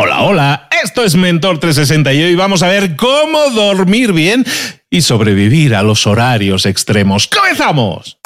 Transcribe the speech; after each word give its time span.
Hola, 0.00 0.22
hola, 0.22 0.68
esto 0.84 1.02
es 1.02 1.16
Mentor 1.16 1.58
360 1.58 2.12
y 2.12 2.22
hoy 2.22 2.36
vamos 2.36 2.62
a 2.62 2.68
ver 2.68 2.94
cómo 2.94 3.50
dormir 3.50 4.12
bien 4.12 4.46
y 4.88 5.02
sobrevivir 5.02 5.74
a 5.74 5.82
los 5.82 6.06
horarios 6.06 6.66
extremos. 6.66 7.26
¡Comenzamos! 7.26 8.16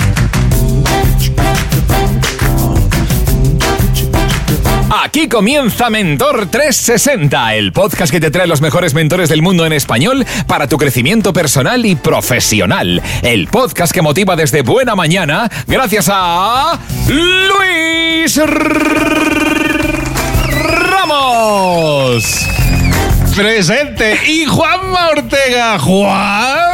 Aquí 5.02 5.28
comienza 5.28 5.88
Mentor 5.88 6.50
360, 6.50 7.54
el 7.54 7.72
podcast 7.72 8.12
que 8.12 8.20
te 8.20 8.30
trae 8.30 8.46
los 8.46 8.60
mejores 8.60 8.92
mentores 8.92 9.30
del 9.30 9.40
mundo 9.40 9.64
en 9.64 9.72
español 9.72 10.26
para 10.46 10.68
tu 10.68 10.76
crecimiento 10.76 11.32
personal 11.32 11.86
y 11.86 11.94
profesional. 11.94 13.00
El 13.22 13.48
podcast 13.48 13.94
que 13.94 14.02
motiva 14.02 14.36
desde 14.36 14.60
buena 14.60 14.94
mañana 14.94 15.50
gracias 15.66 16.10
a 16.12 16.78
Luis 17.08 18.38
Ramos. 21.12 22.24
Presente 23.36 24.18
y 24.26 24.46
Juanma 24.46 25.10
Ortega, 25.10 25.78
juanma.com. 25.78 26.72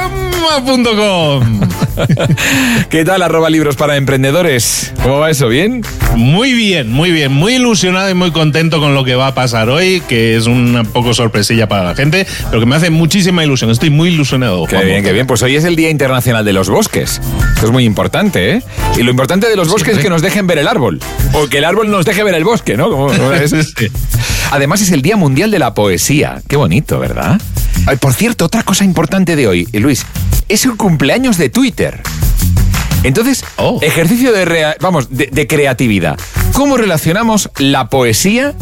¿Qué 2.88 3.04
tal 3.04 3.22
arroba 3.22 3.50
libros 3.50 3.74
para 3.74 3.96
emprendedores? 3.96 4.92
¿Cómo 5.02 5.18
va 5.18 5.30
eso? 5.30 5.48
¿Bien? 5.48 5.82
Muy 6.14 6.52
bien, 6.52 6.90
muy 6.90 7.10
bien. 7.10 7.32
Muy 7.32 7.54
ilusionado 7.56 8.08
y 8.10 8.14
muy 8.14 8.30
contento 8.30 8.78
con 8.80 8.94
lo 8.94 9.04
que 9.04 9.16
va 9.16 9.26
a 9.28 9.34
pasar 9.34 9.68
hoy, 9.70 10.00
que 10.08 10.36
es 10.36 10.46
un 10.46 10.88
poco 10.92 11.14
sorpresilla 11.14 11.68
para 11.68 11.82
la 11.84 11.96
gente, 11.96 12.26
pero 12.50 12.60
que 12.60 12.66
me 12.66 12.76
hace 12.76 12.90
muchísima 12.90 13.42
ilusión. 13.44 13.70
Estoy 13.70 13.90
muy 13.90 14.10
ilusionado. 14.10 14.64
Qué 14.66 14.84
bien, 14.84 15.02
qué 15.02 15.12
bien. 15.12 15.26
Pues 15.26 15.42
hoy 15.42 15.56
es 15.56 15.64
el 15.64 15.74
Día 15.74 15.90
Internacional 15.90 16.44
de 16.44 16.52
los 16.52 16.68
Bosques. 16.68 17.20
Esto 17.54 17.66
es 17.66 17.72
muy 17.72 17.84
importante, 17.84 18.52
¿eh? 18.52 18.62
Y 18.96 19.02
lo 19.02 19.10
importante 19.10 19.48
de 19.48 19.56
los 19.56 19.68
bosques 19.68 19.96
es 19.96 20.02
que 20.02 20.10
nos 20.10 20.22
dejen 20.22 20.46
ver 20.46 20.58
el 20.58 20.68
árbol. 20.68 21.00
O 21.34 21.46
que 21.48 21.58
el 21.58 21.64
árbol 21.64 21.90
nos 21.90 22.04
deje 22.04 22.22
ver 22.24 22.34
el 22.34 22.44
bosque, 22.44 22.76
¿no? 22.76 22.90
Como- 22.90 23.06
como 23.08 23.32
es. 23.32 23.52
Además 24.50 24.80
es 24.80 24.90
el 24.92 25.02
Día 25.02 25.16
Mundial 25.16 25.50
de 25.50 25.58
la 25.58 25.74
Poesía. 25.74 26.40
Qué 26.48 26.56
bonito, 26.56 26.98
¿verdad? 26.98 27.40
Ay, 27.86 27.96
por 27.96 28.14
cierto, 28.14 28.46
otra 28.46 28.62
cosa 28.62 28.84
importante 28.84 29.36
de 29.36 29.46
hoy, 29.46 29.68
Luis, 29.72 30.04
es 30.48 30.64
el 30.64 30.76
cumpleaños 30.76 31.36
de 31.38 31.48
Twitter. 31.50 32.00
Entonces, 33.04 33.44
Oh. 33.56 33.78
ejercicio 33.82 34.32
de, 34.32 34.74
vamos, 34.80 35.08
de, 35.10 35.28
de 35.30 35.46
creatividad. 35.46 36.18
¿Cómo 36.58 36.76
relacionamos 36.76 37.50
la 37.58 37.88
poesía, 37.88 38.52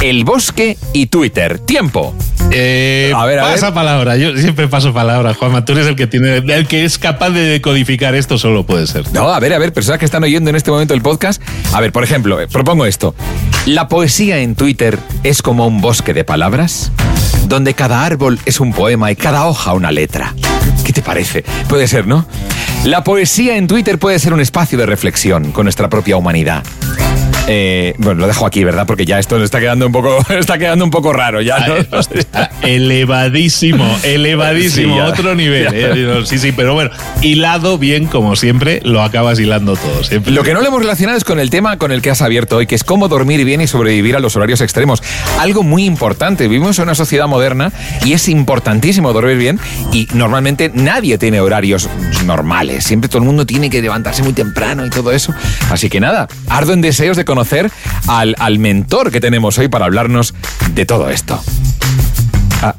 el 0.00 0.22
bosque 0.22 0.78
y 0.92 1.06
Twitter? 1.06 1.58
Tiempo. 1.58 2.14
Eh, 2.52 3.12
A 3.16 3.26
ver, 3.26 3.40
a 3.40 3.42
pasa 3.42 3.66
ver. 3.66 3.74
palabra. 3.74 4.16
Yo 4.16 4.36
siempre 4.36 4.68
paso 4.68 4.94
palabra, 4.94 5.34
Juanma. 5.34 5.64
Tú 5.64 5.72
eres 5.72 5.88
el 5.88 5.96
que 5.96 6.06
tiene, 6.06 6.36
el 6.36 6.68
que 6.68 6.84
es 6.84 6.98
capaz 6.98 7.30
de 7.30 7.40
decodificar 7.40 8.14
esto, 8.14 8.38
solo 8.38 8.64
puede 8.64 8.86
ser. 8.86 9.12
No, 9.12 9.28
a 9.28 9.40
ver, 9.40 9.52
a 9.54 9.58
ver, 9.58 9.72
personas 9.72 9.98
que 9.98 10.04
están 10.04 10.22
oyendo 10.22 10.50
en 10.50 10.54
este 10.56 10.70
momento 10.70 10.94
el 10.94 11.02
podcast. 11.02 11.42
A 11.72 11.80
ver, 11.80 11.90
por 11.90 12.04
ejemplo, 12.04 12.40
eh, 12.40 12.46
propongo 12.46 12.86
esto. 12.86 13.12
La 13.66 13.88
poesía 13.88 14.38
en 14.38 14.54
Twitter 14.54 14.96
es 15.24 15.42
como 15.42 15.66
un 15.66 15.80
bosque 15.80 16.14
de 16.14 16.22
palabras, 16.22 16.92
donde 17.48 17.74
cada 17.74 18.04
árbol 18.04 18.38
es 18.46 18.60
un 18.60 18.72
poema 18.72 19.10
y 19.10 19.16
cada 19.16 19.48
hoja 19.48 19.72
una 19.72 19.90
letra. 19.90 20.32
¿Qué 20.84 20.92
te 20.92 21.02
parece? 21.02 21.44
Puede 21.68 21.88
ser, 21.88 22.06
¿no? 22.06 22.24
La 22.84 23.04
poesía 23.04 23.56
en 23.56 23.68
Twitter 23.68 23.98
puede 23.98 24.18
ser 24.18 24.32
un 24.32 24.40
espacio 24.40 24.76
de 24.76 24.86
reflexión 24.86 25.52
con 25.52 25.64
nuestra 25.66 25.88
propia 25.88 26.16
humanidad. 26.16 26.64
Eh, 27.48 27.94
bueno, 27.98 28.20
lo 28.20 28.26
dejo 28.28 28.46
aquí, 28.46 28.62
¿verdad? 28.62 28.86
Porque 28.86 29.04
ya 29.04 29.18
esto 29.18 29.42
está 29.42 29.58
quedando 29.58 29.84
un 29.86 29.92
poco, 29.92 30.16
está 30.30 30.58
quedando 30.58 30.84
un 30.84 30.92
poco 30.92 31.12
raro 31.12 31.40
ya, 31.40 31.66
¿no? 31.66 31.74
Ah, 32.32 32.50
elevadísimo, 32.62 33.84
elevadísimo, 34.04 34.94
Sí, 34.94 34.98
ya. 35.00 35.06
otro 35.06 35.34
nivel. 35.34 35.66
Eh. 35.72 36.22
Sí, 36.24 36.38
sí, 36.38 36.52
pero 36.52 36.74
bueno, 36.74 36.90
hilado 37.20 37.78
bien, 37.78 38.06
como 38.06 38.36
siempre, 38.36 38.80
lo 38.84 39.02
acabas 39.02 39.40
hilando 39.40 39.74
todo. 39.74 40.04
Siempre. 40.04 40.32
Lo 40.32 40.44
que 40.44 40.54
no 40.54 40.60
le 40.60 40.68
hemos 40.68 40.80
relacionado 40.82 41.18
es 41.18 41.24
con 41.24 41.40
el 41.40 41.50
tema 41.50 41.78
con 41.78 41.90
el 41.90 42.00
que 42.00 42.10
has 42.10 42.22
abierto 42.22 42.58
hoy, 42.58 42.68
que 42.68 42.76
es 42.76 42.84
cómo 42.84 43.08
dormir 43.08 43.44
bien 43.44 43.60
y 43.60 43.66
sobrevivir 43.66 44.14
a 44.14 44.20
los 44.20 44.36
horarios 44.36 44.60
extremos. 44.60 45.02
Algo 45.40 45.64
muy 45.64 45.84
importante. 45.84 46.46
Vivimos 46.46 46.78
en 46.78 46.84
una 46.84 46.94
sociedad 46.94 47.26
moderna 47.26 47.72
y 48.04 48.12
es 48.12 48.28
importantísimo 48.28 49.12
dormir 49.12 49.36
bien 49.36 49.58
y 49.92 50.06
normalmente 50.14 50.70
nadie 50.72 51.18
tiene 51.18 51.40
horarios 51.40 51.88
normales. 52.24 52.71
Siempre 52.80 53.08
todo 53.08 53.18
el 53.18 53.24
mundo 53.24 53.46
tiene 53.46 53.70
que 53.70 53.82
levantarse 53.82 54.22
muy 54.22 54.32
temprano 54.32 54.86
y 54.86 54.90
todo 54.90 55.12
eso. 55.12 55.34
Así 55.70 55.88
que 55.88 56.00
nada, 56.00 56.28
ardo 56.48 56.72
en 56.72 56.80
deseos 56.80 57.16
de 57.16 57.24
conocer 57.24 57.70
al, 58.06 58.34
al 58.38 58.58
mentor 58.58 59.10
que 59.10 59.20
tenemos 59.20 59.58
hoy 59.58 59.68
para 59.68 59.84
hablarnos 59.84 60.34
de 60.74 60.86
todo 60.86 61.10
esto. 61.10 61.42
Ah, 62.62 62.74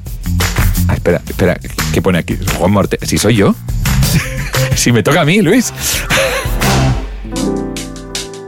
ah, 0.87 0.93
espera, 0.93 1.21
espera, 1.27 1.59
¿qué 1.93 2.01
pone 2.01 2.19
aquí? 2.19 2.37
Juan 2.57 2.71
Morte, 2.71 2.97
¿si 3.03 3.17
soy 3.17 3.35
yo? 3.35 3.55
si 4.75 4.91
me 4.91 5.03
toca 5.03 5.21
a 5.21 5.25
mí, 5.25 5.41
Luis. 5.41 5.73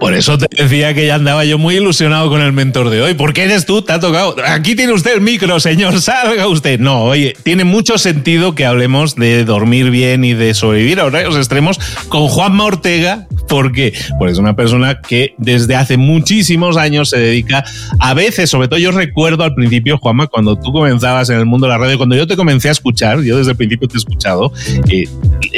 Por 0.06 0.14
eso 0.14 0.38
te 0.38 0.46
decía 0.56 0.94
que 0.94 1.08
ya 1.08 1.16
andaba 1.16 1.46
yo 1.46 1.58
muy 1.58 1.78
ilusionado 1.78 2.30
con 2.30 2.40
el 2.40 2.54
mentor 2.54 2.92
de 2.92 3.02
hoy. 3.02 3.16
porque 3.16 3.42
eres 3.42 3.66
tú? 3.66 3.82
Te 3.82 3.92
ha 3.92 4.00
tocado. 4.00 4.36
Aquí 4.46 4.76
tiene 4.76 4.94
usted 4.94 5.16
el 5.16 5.22
micro, 5.22 5.60
señor. 5.60 6.00
Salga 6.00 6.48
usted. 6.48 6.80
No, 6.80 7.06
oye, 7.06 7.36
tiene 7.42 7.64
mucho 7.64 7.98
sentido 7.98 8.54
que 8.54 8.68
hablemos 8.68 9.16
de 9.16 9.46
dormir 9.46 9.90
bien 9.90 10.24
y 10.24 10.36
de 10.36 10.54
sobrevivir 10.54 11.00
a 11.00 11.06
horarios 11.06 11.36
extremos 11.36 11.80
con 12.08 12.28
Juanma 12.28 12.66
Ortega. 12.66 13.28
¿Por 13.48 13.72
qué? 13.72 13.94
Pues 14.20 14.34
es 14.34 14.38
una 14.38 14.56
persona 14.56 15.02
que 15.02 15.34
desde 15.40 15.76
hace 15.76 15.98
muchísimos 15.98 16.78
años 16.78 17.10
se 17.10 17.18
dedica 17.18 17.64
a 18.00 18.14
veces, 18.14 18.50
sobre 18.52 18.68
todo 18.68 18.80
yo 18.80 18.92
recuerdo 18.92 19.44
al 19.44 19.56
principio, 19.56 19.98
Juanma, 19.98 20.28
cuando 20.28 20.56
tú 20.56 20.72
comenzabas 20.72 21.30
en 21.32 21.38
el 21.38 21.46
mundo 21.46 21.66
de 21.66 21.74
la 21.74 21.80
radio, 21.80 21.98
cuando 21.98 22.16
yo 22.16 22.28
te 22.28 22.36
comencé 22.36 22.70
a 22.70 22.74
escuchar, 22.74 23.22
yo 23.22 23.38
desde 23.38 23.52
el 23.52 23.58
principio 23.58 23.88
te 23.88 23.96
he 23.96 23.98
escuchado, 23.98 24.52
eh, 24.88 25.08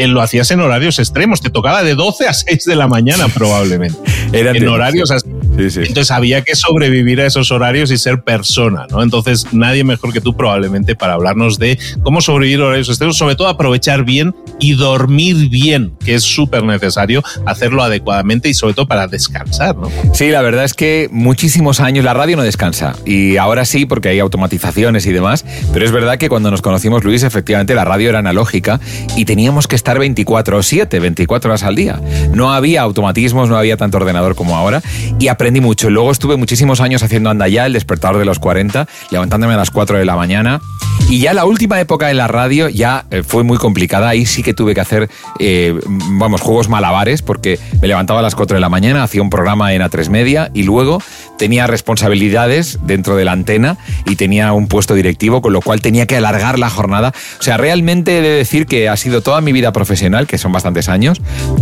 lo 0.06 0.22
hacías 0.22 0.50
en 0.52 0.60
horarios 0.60 1.00
extremos, 1.00 1.42
te 1.42 1.50
tocaba 1.50 1.84
de 1.84 1.96
12 1.96 2.28
a 2.28 2.34
6 2.34 2.66
de 2.66 2.76
la 2.76 2.88
mañana 2.88 3.28
probablemente. 3.28 3.98
Eran 4.32 4.56
en 4.56 4.68
horarios 4.68 5.12
así. 5.12 5.27
Sí, 5.58 5.70
sí. 5.70 5.80
Entonces 5.86 6.12
había 6.12 6.42
que 6.42 6.56
sobrevivir 6.56 7.22
a 7.22 7.26
esos 7.26 7.52
horarios 7.52 7.92
y 7.92 7.98
ser 7.98 8.22
persona, 8.22 8.86
¿no? 8.90 9.02
Entonces 9.02 9.48
nadie 9.54 9.84
mejor 9.84 10.14
que 10.14 10.22
tú 10.22 10.36
probablemente 10.36 10.96
para 10.96 11.14
hablarnos 11.14 11.58
de 11.58 11.78
cómo 12.04 12.22
sobrevivir 12.22 12.62
a 12.62 12.66
horarios 12.66 12.88
sobre 13.12 13.36
todo 13.36 13.48
aprovechar 13.48 14.04
bien 14.04 14.36
y 14.60 14.74
dormir 14.74 15.50
bien, 15.50 15.94
que 16.04 16.16
es 16.16 16.24
súper 16.24 16.64
necesario 16.64 17.24
hacerlo 17.46 17.84
adecuadamente 17.84 18.50
y 18.50 18.54
sobre 18.54 18.74
todo 18.74 18.88
para 18.88 19.08
descansar, 19.08 19.76
¿no? 19.76 19.90
Sí, 20.14 20.30
la 20.30 20.42
verdad 20.42 20.66
es 20.66 20.74
que 20.74 21.10
muchísimos 21.12 21.80
años 21.80 22.04
la 22.04 22.14
radio 22.14 22.38
no 22.38 22.44
descansa. 22.44 22.96
Y 23.06 23.38
ahora 23.38 23.66
sí, 23.66 23.86
porque 23.86 24.10
hay 24.10 24.20
automatizaciones 24.20 25.06
y 25.06 25.12
demás. 25.12 25.46
Pero 25.74 25.86
es 25.86 25.92
verdad 25.92 26.18
que 26.18 26.30
cuando 26.30 26.52
nos 26.52 26.62
conocimos, 26.62 27.04
Luis, 27.04 27.24
efectivamente 27.24 27.76
la 27.76 27.86
radio 27.86 28.10
era 28.10 28.20
analógica 28.20 28.80
y 29.16 29.26
teníamos 29.26 29.68
que 29.68 29.76
estar 29.76 30.00
24 30.00 30.58
o 30.58 30.64
7, 30.64 31.00
24 31.00 31.50
horas 31.50 31.64
al 31.64 31.76
día. 31.76 32.02
No 32.34 32.54
había 32.54 32.82
automatismos, 32.82 33.50
no 33.50 33.58
había 33.58 33.78
tanto 33.78 33.98
ordenador 33.98 34.36
como 34.36 34.56
ahora. 34.56 34.82
Y 35.20 35.28
aprendí 35.48 35.62
mucho. 35.62 35.90
Luego 35.90 36.12
estuve 36.12 36.36
muchísimos 36.36 36.82
años 36.82 37.04
haciendo 37.04 37.30
anda 37.30 37.48
ya, 37.48 37.66
el 37.66 37.72
despertador 37.72 38.18
de 38.18 38.26
los 38.26 38.38
40, 38.38 38.86
levantándome 39.12 39.54
a 39.54 39.58
las 39.58 39.72
4 39.72 39.98
de 39.98 40.04
la 40.04 40.18
mañana. 40.18 40.60
Y 41.10 41.20
ya 41.20 41.34
la 41.34 41.46
última 41.46 41.80
época 41.80 42.12
en 42.12 42.18
la 42.18 42.28
radio 42.28 42.68
ya 42.68 43.06
eh, 43.12 43.24
fue 43.26 43.44
muy 43.44 43.58
complicada. 43.58 44.10
Ahí 44.10 44.26
sí 44.26 44.44
que 44.44 44.54
tuve 44.54 44.76
que 44.76 44.82
hacer, 44.82 45.10
eh, 45.40 45.74
vamos, 45.86 46.42
juegos 46.42 46.68
malabares, 46.68 47.22
porque 47.22 47.60
me 47.82 47.88
levantaba 47.88 48.20
a 48.20 48.24
las 48.24 48.36
4 48.36 48.56
de 48.56 48.62
la 48.62 48.68
mañana, 48.68 49.04
hacía 49.04 49.22
un 49.22 49.30
programa 49.30 49.74
en 49.74 49.82
A3 49.82 50.10
Media 50.10 50.52
y 50.54 50.64
luego 50.64 51.02
tenía 51.38 51.68
responsabilidades 51.68 52.80
dentro 52.84 53.16
de 53.16 53.26
la 53.26 53.32
antena 53.32 53.78
y 54.06 54.16
tenía 54.16 54.52
un 54.54 54.68
puesto 54.68 54.94
directivo, 54.96 55.42
con 55.42 55.54
lo 55.54 55.62
cual 55.62 55.82
tenía 55.82 56.06
que 56.06 56.18
alargar 56.18 56.60
la 56.60 56.70
jornada. 56.70 57.14
O 57.40 57.44
sea, 57.44 57.58
realmente 57.58 58.20
he 58.20 58.22
de 58.22 58.30
decir 58.30 58.66
que 58.66 58.90
ha 58.90 58.98
sido 58.98 59.22
toda 59.22 59.42
mi 59.42 59.52
vida 59.52 59.72
profesional, 59.72 60.28
que 60.28 60.38
son 60.38 60.52
bastantes 60.52 60.90
años, 60.90 61.22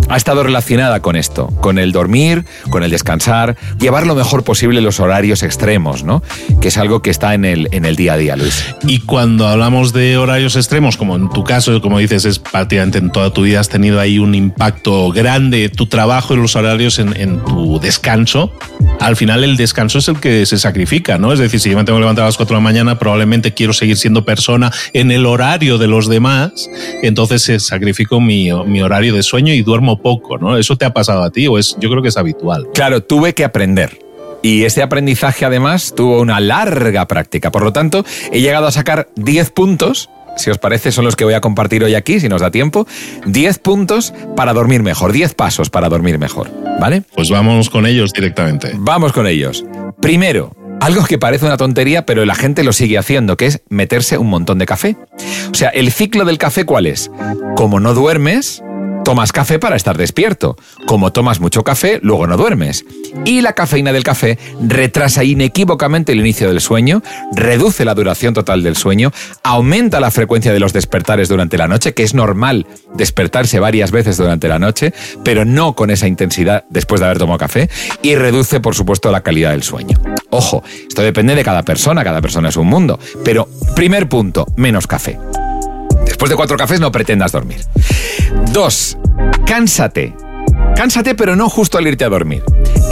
ha 0.10 0.18
estado 0.18 0.44
relacionada 0.44 1.02
con 1.02 1.16
esto, 1.16 1.48
con 1.62 1.78
el 1.78 1.92
dormir, 1.92 2.46
con 2.70 2.84
el 2.84 2.92
descansar, 2.92 3.56
llevar 3.80 4.08
lo 4.08 4.16
mejor 4.16 4.44
posible 4.44 4.82
los 4.82 5.00
horarios 5.00 5.44
extremos, 5.44 6.04
¿no? 6.04 6.24
Que 6.62 6.70
es 6.70 6.78
algo 6.78 7.02
que 7.02 7.10
está 7.10 7.34
en 7.34 7.46
el, 7.46 7.68
en 7.72 7.86
el 7.86 7.96
día 7.96 8.14
a 8.14 8.18
día, 8.18 8.36
Luis. 8.36 8.66
Y 8.88 9.00
cuando 9.00 9.48
hablamos 9.48 9.94
de 9.94 10.18
horarios 10.18 10.56
extremos, 10.56 10.98
como 10.98 11.16
en 11.16 11.30
tu 11.30 11.44
caso, 11.44 11.82
como 11.82 12.00
dices, 12.00 12.26
es 12.26 12.40
prácticamente 12.40 12.98
en 12.98 13.12
toda 13.12 13.32
tu 13.32 13.44
vida 13.44 13.60
has 13.60 13.70
tenido 13.70 14.00
ahí 14.00 14.20
un 14.20 14.36
impacto 14.36 15.12
grande, 15.12 15.70
tu 15.70 15.88
trabajo 15.88 16.34
y 16.34 16.38
los 16.38 16.56
horarios 16.56 17.00
en, 17.00 17.16
en 17.20 17.44
tu 17.44 17.80
descanso, 17.80 18.52
al 19.00 19.16
final 19.16 19.44
el 19.44 19.58
descanso 19.58 19.65
es 19.66 20.08
el 20.08 20.20
que 20.20 20.46
se 20.46 20.58
sacrifica, 20.58 21.18
¿no? 21.18 21.34
Es 21.34 21.40
decir, 21.40 21.60
si 21.60 21.70
yo 21.70 21.78
me 21.78 21.84
tengo 21.84 21.98
que 21.98 22.02
levantar 22.02 22.24
a 22.24 22.28
las 22.28 22.38
4 22.38 22.56
de 22.56 22.62
la 22.62 22.64
mañana, 22.64 23.00
probablemente 23.00 23.54
quiero 23.54 23.74
seguir 23.74 23.98
siendo 23.98 24.26
persona 24.26 24.72
en 24.94 25.12
el 25.12 25.26
horario 25.26 25.78
de 25.78 25.88
los 25.88 26.08
demás, 26.08 26.70
entonces 27.02 27.48
eh, 27.50 27.60
sacrifico 27.60 28.20
mi, 28.22 28.52
mi 28.66 28.82
horario 28.82 29.14
de 29.14 29.24
sueño 29.24 29.54
y 29.54 29.62
duermo 29.62 30.02
poco, 30.02 30.38
¿no? 30.38 30.58
¿Eso 30.58 30.76
te 30.78 30.86
ha 30.86 30.94
pasado 30.94 31.24
a 31.24 31.32
ti 31.32 31.48
o 31.48 31.58
es, 31.58 31.76
yo 31.80 31.90
creo 31.90 32.02
que 32.02 32.10
es 32.10 32.18
habitual? 32.18 32.68
Claro, 32.74 33.02
tuve 33.02 33.34
que 33.34 33.44
aprender. 33.44 34.06
Y 34.46 34.64
este 34.64 34.84
aprendizaje 34.84 35.44
además 35.44 35.94
tuvo 35.96 36.22
una 36.22 36.40
larga 36.40 37.08
práctica. 37.08 37.52
Por 37.52 37.64
lo 37.64 37.74
tanto, 37.74 38.06
he 38.32 38.42
llegado 38.42 38.68
a 38.68 38.72
sacar 38.72 39.08
10 39.16 39.50
puntos. 39.50 40.12
Si 40.36 40.50
os 40.50 40.58
parece, 40.58 40.92
son 40.92 41.06
los 41.06 41.16
que 41.16 41.26
voy 41.26 41.34
a 41.34 41.42
compartir 41.42 41.84
hoy 41.84 41.96
aquí, 41.96 42.20
si 42.20 42.30
nos 42.30 42.42
da 42.42 42.52
tiempo. 42.52 42.88
10 43.26 43.60
puntos 43.60 44.14
para 44.36 44.54
dormir 44.54 44.84
mejor, 44.84 45.12
10 45.12 45.34
pasos 45.34 45.70
para 45.70 45.90
dormir 45.90 46.20
mejor. 46.20 46.50
¿Vale? 46.80 47.04
Pues 47.16 47.30
vamos 47.30 47.70
con 47.70 47.86
ellos 47.86 48.12
directamente. 48.14 48.72
Vamos 48.76 49.14
con 49.14 49.28
ellos. 49.28 49.64
Primero, 50.02 50.56
algo 50.82 51.06
que 51.06 51.18
parece 51.18 51.46
una 51.46 51.58
tontería, 51.58 52.06
pero 52.06 52.26
la 52.26 52.36
gente 52.36 52.64
lo 52.64 52.74
sigue 52.74 52.98
haciendo, 52.98 53.38
que 53.38 53.46
es 53.48 53.62
meterse 53.70 54.18
un 54.18 54.30
montón 54.30 54.60
de 54.60 54.66
café. 54.66 54.98
O 55.52 55.54
sea, 55.54 55.70
el 55.70 55.92
ciclo 55.92 56.26
del 56.26 56.38
café, 56.38 56.66
¿cuál 56.66 56.86
es? 56.86 57.10
Como 57.56 57.80
no 57.80 57.94
duermes, 57.94 58.62
Tomas 59.06 59.32
café 59.32 59.60
para 59.60 59.76
estar 59.76 60.00
despierto. 60.00 60.58
Como 60.88 61.14
tomas 61.14 61.40
mucho 61.40 61.64
café, 61.64 62.00
luego 62.02 62.26
no 62.26 62.38
duermes. 62.38 62.86
Y 63.24 63.42
la 63.42 63.54
cafeína 63.54 63.94
del 63.94 64.04
café 64.04 64.40
retrasa 64.60 65.24
inequívocamente 65.24 66.12
el 66.12 66.22
inicio 66.22 66.48
del 66.48 66.60
sueño, 66.60 67.04
reduce 67.32 67.86
la 67.86 67.94
duración 67.94 68.34
total 68.34 68.64
del 68.64 68.76
sueño, 68.76 69.12
aumenta 69.44 70.00
la 70.00 70.10
frecuencia 70.10 70.52
de 70.52 70.60
los 70.60 70.74
despertares 70.74 71.30
durante 71.30 71.56
la 71.56 71.68
noche, 71.68 71.94
que 71.94 72.02
es 72.02 72.16
normal 72.16 72.66
despertarse 72.96 73.60
varias 73.60 73.92
veces 73.92 74.18
durante 74.18 74.48
la 74.48 74.58
noche, 74.58 74.92
pero 75.24 75.46
no 75.46 75.76
con 75.76 75.92
esa 75.92 76.08
intensidad 76.08 76.66
después 76.72 77.00
de 77.00 77.06
haber 77.06 77.20
tomado 77.20 77.38
café, 77.38 77.70
y 78.02 78.16
reduce, 78.16 78.60
por 78.60 78.74
supuesto, 78.74 79.12
la 79.12 79.22
calidad 79.22 79.52
del 79.52 79.62
sueño. 79.62 80.00
Ojo, 80.32 80.64
esto 80.90 81.04
depende 81.04 81.36
de 81.36 81.44
cada 81.44 81.62
persona, 81.62 82.04
cada 82.04 82.22
persona 82.22 82.50
es 82.50 82.58
un 82.58 82.68
mundo. 82.68 83.00
Pero, 83.24 83.48
primer 83.76 84.10
punto, 84.10 84.48
menos 84.56 84.88
café. 84.88 85.20
Después 86.16 86.30
de 86.30 86.38
cuatro 86.38 86.56
cafés 86.56 86.80
no 86.80 86.94
pretendas 86.94 87.34
dormir. 87.34 87.60
Dos, 88.54 88.98
cánsate. 89.46 90.16
Cánsate, 90.74 91.14
pero 91.14 91.36
no 91.36 91.50
justo 91.50 91.78
al 91.78 91.86
irte 91.88 92.06
a 92.06 92.10
dormir. 92.10 92.42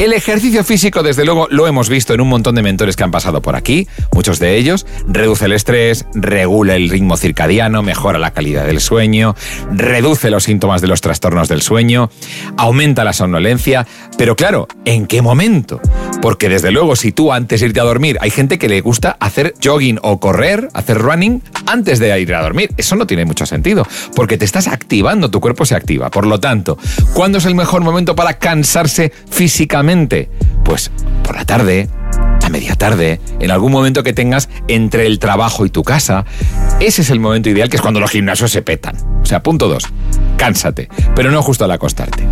El 0.03 0.11
ejercicio 0.11 0.65
físico, 0.65 1.01
desde 1.01 1.23
luego, 1.23 1.47
lo 1.49 1.65
hemos 1.65 1.87
visto 1.87 2.13
en 2.13 2.19
un 2.19 2.27
montón 2.27 2.55
de 2.55 2.61
mentores 2.61 2.97
que 2.97 3.05
han 3.05 3.11
pasado 3.11 3.41
por 3.41 3.55
aquí, 3.55 3.87
muchos 4.11 4.37
de 4.37 4.57
ellos. 4.57 4.85
Reduce 5.07 5.45
el 5.45 5.53
estrés, 5.53 6.05
regula 6.13 6.75
el 6.75 6.89
ritmo 6.89 7.15
circadiano, 7.15 7.83
mejora 7.83 8.19
la 8.19 8.31
calidad 8.31 8.65
del 8.65 8.81
sueño, 8.81 9.33
reduce 9.71 10.29
los 10.29 10.43
síntomas 10.43 10.81
de 10.81 10.89
los 10.89 10.99
trastornos 10.99 11.47
del 11.47 11.61
sueño, 11.61 12.09
aumenta 12.57 13.05
la 13.05 13.13
somnolencia. 13.13 13.87
Pero 14.17 14.35
claro, 14.35 14.67
¿en 14.83 15.07
qué 15.07 15.21
momento? 15.21 15.79
Porque 16.21 16.49
desde 16.49 16.71
luego, 16.71 16.97
si 16.97 17.13
tú 17.13 17.31
antes 17.31 17.61
de 17.61 17.67
irte 17.67 17.79
a 17.79 17.83
dormir, 17.83 18.17
hay 18.19 18.29
gente 18.29 18.59
que 18.59 18.67
le 18.67 18.81
gusta 18.81 19.15
hacer 19.21 19.53
jogging 19.63 19.99
o 20.01 20.19
correr, 20.19 20.67
hacer 20.73 20.97
running 20.97 21.41
antes 21.65 21.99
de 21.99 22.19
ir 22.19 22.35
a 22.35 22.41
dormir. 22.41 22.71
Eso 22.75 22.97
no 22.97 23.07
tiene 23.07 23.23
mucho 23.23 23.45
sentido, 23.45 23.87
porque 24.17 24.37
te 24.37 24.43
estás 24.43 24.67
activando, 24.67 25.31
tu 25.31 25.39
cuerpo 25.39 25.65
se 25.65 25.75
activa. 25.75 26.11
Por 26.11 26.27
lo 26.27 26.41
tanto, 26.41 26.77
¿cuándo 27.13 27.37
es 27.37 27.45
el 27.45 27.55
mejor 27.55 27.83
momento 27.83 28.17
para 28.17 28.33
cansarse 28.33 29.13
físicamente? 29.29 29.92
Pues 30.63 30.89
por 31.23 31.35
la 31.35 31.45
tarde, 31.45 31.87
a 32.43 32.49
media 32.49 32.73
tarde, 32.75 33.19
en 33.39 33.51
algún 33.51 33.71
momento 33.71 34.01
que 34.01 34.11
tengas 34.11 34.49
entre 34.67 35.05
el 35.05 35.19
trabajo 35.19 35.67
y 35.67 35.69
tu 35.69 35.83
casa. 35.83 36.25
Ese 36.79 37.03
es 37.03 37.11
el 37.11 37.19
momento 37.19 37.49
ideal, 37.49 37.69
que 37.69 37.75
es 37.75 37.81
cuando 37.81 37.99
los 37.99 38.09
gimnasios 38.09 38.51
se 38.51 38.63
petan. 38.63 38.97
O 39.21 39.25
sea, 39.25 39.43
punto 39.43 39.67
dos, 39.67 39.83
cánsate, 40.35 40.89
pero 41.15 41.29
no 41.29 41.43
justo 41.43 41.63
al 41.65 41.71
acostarte. 41.71 42.23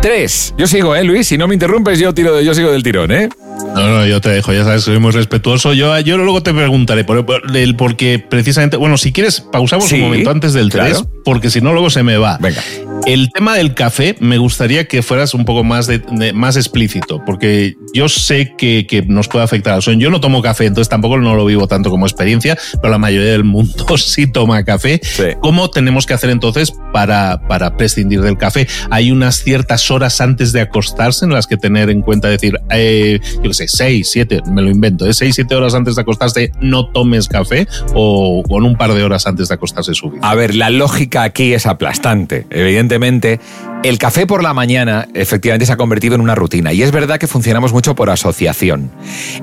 Tres, 0.00 0.54
yo 0.58 0.66
sigo, 0.66 0.94
¿eh, 0.94 1.04
Luis? 1.04 1.26
Si 1.28 1.38
no 1.38 1.48
me 1.48 1.54
interrumpes, 1.54 1.98
yo, 1.98 2.12
tiro, 2.12 2.40
yo 2.40 2.54
sigo 2.54 2.70
del 2.70 2.82
tirón, 2.82 3.10
¿eh? 3.10 3.28
No, 3.74 3.88
no, 3.88 4.06
yo 4.06 4.20
te 4.20 4.30
dejo, 4.30 4.52
ya 4.52 4.64
sabes, 4.64 4.82
soy 4.82 4.98
muy 4.98 5.10
respetuoso. 5.10 5.72
Yo, 5.72 5.98
yo 6.00 6.16
luego 6.16 6.42
te 6.42 6.52
preguntaré, 6.52 7.04
por, 7.04 7.24
el, 7.54 7.76
porque 7.76 8.18
precisamente, 8.18 8.76
bueno, 8.76 8.96
si 8.96 9.12
quieres, 9.12 9.40
pausamos 9.40 9.90
un 9.92 10.00
momento 10.00 10.30
antes 10.30 10.52
del 10.52 10.70
3, 10.70 11.04
porque 11.24 11.50
si 11.50 11.60
no, 11.60 11.72
luego 11.72 11.90
se 11.90 12.02
me 12.02 12.16
va. 12.16 12.38
Venga. 12.40 12.62
El 13.06 13.30
tema 13.30 13.54
del 13.56 13.74
café, 13.74 14.16
me 14.20 14.38
gustaría 14.38 14.86
que 14.86 15.02
fueras 15.02 15.34
un 15.34 15.44
poco 15.44 15.62
más, 15.62 15.86
de, 15.86 16.32
más 16.32 16.56
explícito, 16.56 17.22
porque 17.24 17.74
yo 17.92 18.08
sé 18.08 18.54
que, 18.56 18.86
que, 18.86 19.02
nos 19.02 19.28
puede 19.28 19.44
afectar 19.44 19.74
al 19.74 19.82
sueño. 19.82 20.04
Yo 20.04 20.10
no 20.10 20.20
tomo 20.20 20.40
café, 20.40 20.66
entonces 20.66 20.88
tampoco 20.88 21.18
no 21.18 21.34
lo 21.34 21.44
vivo 21.44 21.66
tanto 21.66 21.90
como 21.90 22.06
experiencia, 22.06 22.56
pero 22.80 22.90
la 22.90 22.98
mayoría 22.98 23.32
del 23.32 23.44
mundo 23.44 23.86
sí 23.98 24.26
toma 24.26 24.64
café. 24.64 25.00
¿Cómo 25.40 25.68
tenemos 25.68 26.06
que 26.06 26.14
hacer 26.14 26.30
entonces 26.30 26.72
para, 26.92 27.42
para 27.46 27.76
prescindir 27.76 28.22
del 28.22 28.38
café? 28.38 28.66
Hay 28.90 29.10
unas 29.10 29.42
ciertas 29.42 29.73
horas 29.90 30.20
antes 30.20 30.52
de 30.52 30.60
acostarse 30.60 31.24
en 31.24 31.32
las 31.32 31.46
que 31.46 31.56
tener 31.56 31.90
en 31.90 32.02
cuenta, 32.02 32.28
decir, 32.28 32.58
eh, 32.70 33.20
yo 33.36 33.42
qué 33.42 33.54
sé, 33.54 33.68
seis, 33.68 34.10
siete, 34.10 34.40
me 34.46 34.62
lo 34.62 34.70
invento, 34.70 35.06
¿eh? 35.06 35.14
seis, 35.14 35.34
siete 35.34 35.54
horas 35.54 35.74
antes 35.74 35.96
de 35.96 36.02
acostarse 36.02 36.52
no 36.60 36.86
tomes 36.86 37.28
café 37.28 37.66
o 37.94 38.42
con 38.48 38.64
un 38.64 38.76
par 38.76 38.92
de 38.94 39.02
horas 39.02 39.26
antes 39.26 39.48
de 39.48 39.54
acostarse 39.54 39.94
subir. 39.94 40.20
A 40.22 40.34
ver, 40.34 40.54
la 40.54 40.70
lógica 40.70 41.22
aquí 41.22 41.52
es 41.52 41.66
aplastante. 41.66 42.46
Evidentemente, 42.50 43.40
el 43.84 43.98
café 43.98 44.26
por 44.26 44.42
la 44.42 44.54
mañana 44.54 45.08
efectivamente 45.12 45.66
se 45.66 45.72
ha 45.72 45.76
convertido 45.76 46.14
en 46.14 46.22
una 46.22 46.34
rutina 46.34 46.72
y 46.72 46.82
es 46.82 46.90
verdad 46.90 47.18
que 47.18 47.26
funcionamos 47.26 47.74
mucho 47.74 47.94
por 47.94 48.08
asociación. 48.08 48.90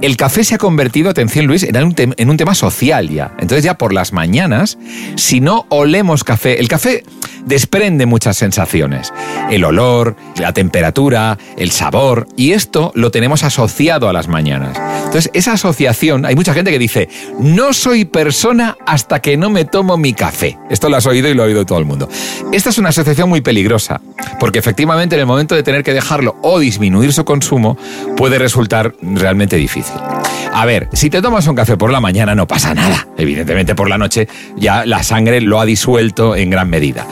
El 0.01 0.17
café 0.17 0.43
se 0.43 0.55
ha 0.55 0.57
convertido, 0.57 1.11
atención 1.11 1.45
Luis, 1.45 1.61
en 1.61 1.77
un, 1.77 1.95
en 1.95 2.29
un 2.29 2.37
tema 2.37 2.55
social 2.55 3.07
ya. 3.07 3.33
Entonces 3.39 3.63
ya 3.63 3.77
por 3.77 3.93
las 3.93 4.13
mañanas, 4.13 4.79
si 5.15 5.41
no 5.41 5.67
olemos 5.69 6.23
café, 6.23 6.59
el 6.59 6.67
café 6.67 7.03
desprende 7.45 8.05
muchas 8.05 8.37
sensaciones. 8.37 9.13
El 9.49 9.63
olor, 9.63 10.15
la 10.37 10.53
temperatura, 10.53 11.37
el 11.57 11.71
sabor, 11.71 12.27
y 12.35 12.53
esto 12.53 12.91
lo 12.95 13.11
tenemos 13.11 13.43
asociado 13.43 14.09
a 14.09 14.13
las 14.13 14.27
mañanas. 14.27 14.79
Entonces, 15.05 15.29
esa 15.33 15.53
asociación, 15.53 16.25
hay 16.25 16.35
mucha 16.35 16.53
gente 16.53 16.71
que 16.71 16.79
dice, 16.79 17.09
no 17.39 17.73
soy 17.73 18.05
persona 18.05 18.77
hasta 18.85 19.19
que 19.19 19.37
no 19.37 19.49
me 19.49 19.65
tomo 19.65 19.97
mi 19.97 20.13
café. 20.13 20.57
Esto 20.69 20.89
lo 20.89 20.97
has 20.97 21.05
oído 21.05 21.27
y 21.29 21.33
lo 21.33 21.43
ha 21.43 21.47
oído 21.47 21.65
todo 21.65 21.79
el 21.79 21.85
mundo. 21.85 22.07
Esta 22.51 22.69
es 22.69 22.77
una 22.77 22.89
asociación 22.89 23.27
muy 23.27 23.41
peligrosa, 23.41 24.01
porque 24.39 24.59
efectivamente 24.59 25.15
en 25.15 25.21
el 25.21 25.27
momento 25.27 25.55
de 25.55 25.63
tener 25.63 25.83
que 25.83 25.93
dejarlo 25.93 26.37
o 26.41 26.59
disminuir 26.59 27.13
su 27.13 27.25
consumo, 27.25 27.77
puede 28.17 28.37
resultar 28.39 28.93
realmente 29.01 29.55
difícil. 29.55 29.95
A 30.53 30.65
ver, 30.65 30.89
si 30.93 31.09
te 31.09 31.21
tomas 31.21 31.47
un 31.47 31.55
café 31.55 31.77
por 31.77 31.91
la 31.91 31.99
mañana 31.99 32.35
no 32.35 32.47
pasa 32.47 32.73
nada. 32.73 33.07
Evidentemente 33.17 33.75
por 33.75 33.89
la 33.89 33.97
noche 33.97 34.27
ya 34.55 34.85
la 34.85 35.03
sangre 35.03 35.41
lo 35.41 35.59
ha 35.59 35.65
disuelto 35.65 36.35
en 36.35 36.49
gran 36.49 36.69
medida. 36.69 37.07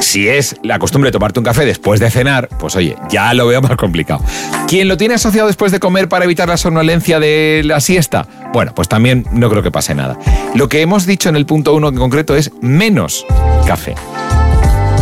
Si 0.00 0.28
es 0.28 0.56
la 0.62 0.78
costumbre 0.78 1.08
de 1.08 1.12
tomarte 1.12 1.40
un 1.40 1.44
café 1.44 1.64
después 1.64 2.00
de 2.00 2.10
cenar, 2.10 2.48
pues 2.60 2.76
oye, 2.76 2.96
ya 3.08 3.32
lo 3.34 3.46
veo 3.46 3.60
más 3.62 3.76
complicado. 3.76 4.22
¿Quién 4.68 4.88
lo 4.88 4.96
tiene 4.96 5.14
asociado 5.14 5.46
después 5.46 5.72
de 5.72 5.80
comer 5.80 6.08
para 6.08 6.24
evitar 6.24 6.48
la 6.48 6.56
somnolencia 6.56 7.18
de 7.18 7.62
la 7.64 7.80
siesta? 7.80 8.26
Bueno, 8.52 8.74
pues 8.74 8.88
también 8.88 9.26
no 9.32 9.48
creo 9.48 9.62
que 9.62 9.70
pase 9.70 9.94
nada. 9.94 10.18
Lo 10.54 10.68
que 10.68 10.80
hemos 10.80 11.06
dicho 11.06 11.28
en 11.28 11.36
el 11.36 11.46
punto 11.46 11.74
uno 11.74 11.88
en 11.88 11.96
concreto 11.96 12.36
es 12.36 12.50
menos 12.60 13.24
café. 13.66 13.94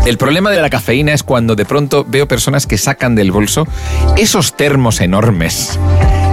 El 0.06 0.19
problema 0.19 0.51
de 0.51 0.61
la 0.61 0.69
cafeína 0.69 1.15
es 1.15 1.23
cuando 1.23 1.56
de 1.56 1.65
pronto 1.65 2.05
veo 2.06 2.29
personas 2.29 2.67
que 2.67 2.77
sacan 2.77 3.15
del 3.15 3.33
bolso 3.33 3.67
esos 4.17 4.55
termos 4.56 5.01
enormes 5.01 5.79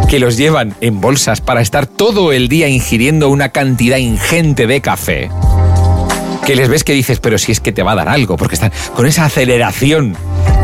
que 0.10 0.20
los 0.20 0.36
llevan 0.36 0.76
en 0.82 1.00
bolsas 1.00 1.40
para 1.40 1.62
estar 1.62 1.88
todo 1.88 2.34
el 2.34 2.50
día 2.50 2.68
ingiriendo 2.68 3.30
una 3.30 3.50
cantidad 3.50 3.96
ingente 3.96 4.68
de 4.68 4.82
café 4.82 5.30
que 6.46 6.56
les 6.56 6.70
ves 6.70 6.84
que 6.84 6.94
dices, 6.94 7.20
pero 7.20 7.38
si 7.38 7.52
es 7.52 7.60
que 7.60 7.72
te 7.72 7.84
va 7.84 7.92
a 7.92 7.96
dar 7.96 8.10
algo, 8.10 8.36
porque 8.36 8.56
están 8.56 8.72
con 8.96 9.06
esa 9.06 9.26
aceleración, 9.26 10.18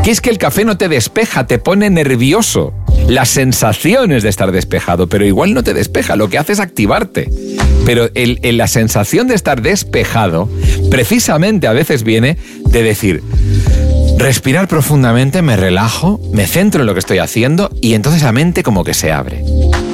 que 0.03 0.11
es 0.11 0.21
que 0.21 0.29
el 0.29 0.37
café 0.37 0.65
no 0.65 0.77
te 0.77 0.89
despeja, 0.89 1.45
te 1.45 1.59
pone 1.59 1.89
nervioso. 1.89 2.73
Las 3.07 3.29
sensaciones 3.29 4.23
de 4.23 4.29
estar 4.29 4.51
despejado, 4.51 5.07
pero 5.07 5.25
igual 5.25 5.53
no 5.53 5.63
te 5.63 5.73
despeja, 5.73 6.15
lo 6.15 6.29
que 6.29 6.37
hace 6.37 6.53
es 6.53 6.59
activarte. 6.59 7.29
Pero 7.87 8.09
la 8.13 8.67
sensación 8.67 9.29
de 9.29 9.35
estar 9.35 9.61
despejado, 9.61 10.49
precisamente 10.91 11.67
a 11.67 11.71
veces 11.71 12.03
viene 12.03 12.35
de 12.65 12.83
decir, 12.83 13.23
respirar 14.17 14.67
profundamente, 14.67 15.41
me 15.41 15.55
relajo, 15.55 16.19
me 16.33 16.47
centro 16.47 16.81
en 16.81 16.87
lo 16.87 16.93
que 16.93 16.99
estoy 16.99 17.19
haciendo 17.19 17.71
y 17.79 17.93
entonces 17.93 18.23
la 18.23 18.33
mente 18.33 18.61
como 18.61 18.83
que 18.83 18.93
se 18.93 19.13
abre. 19.13 19.41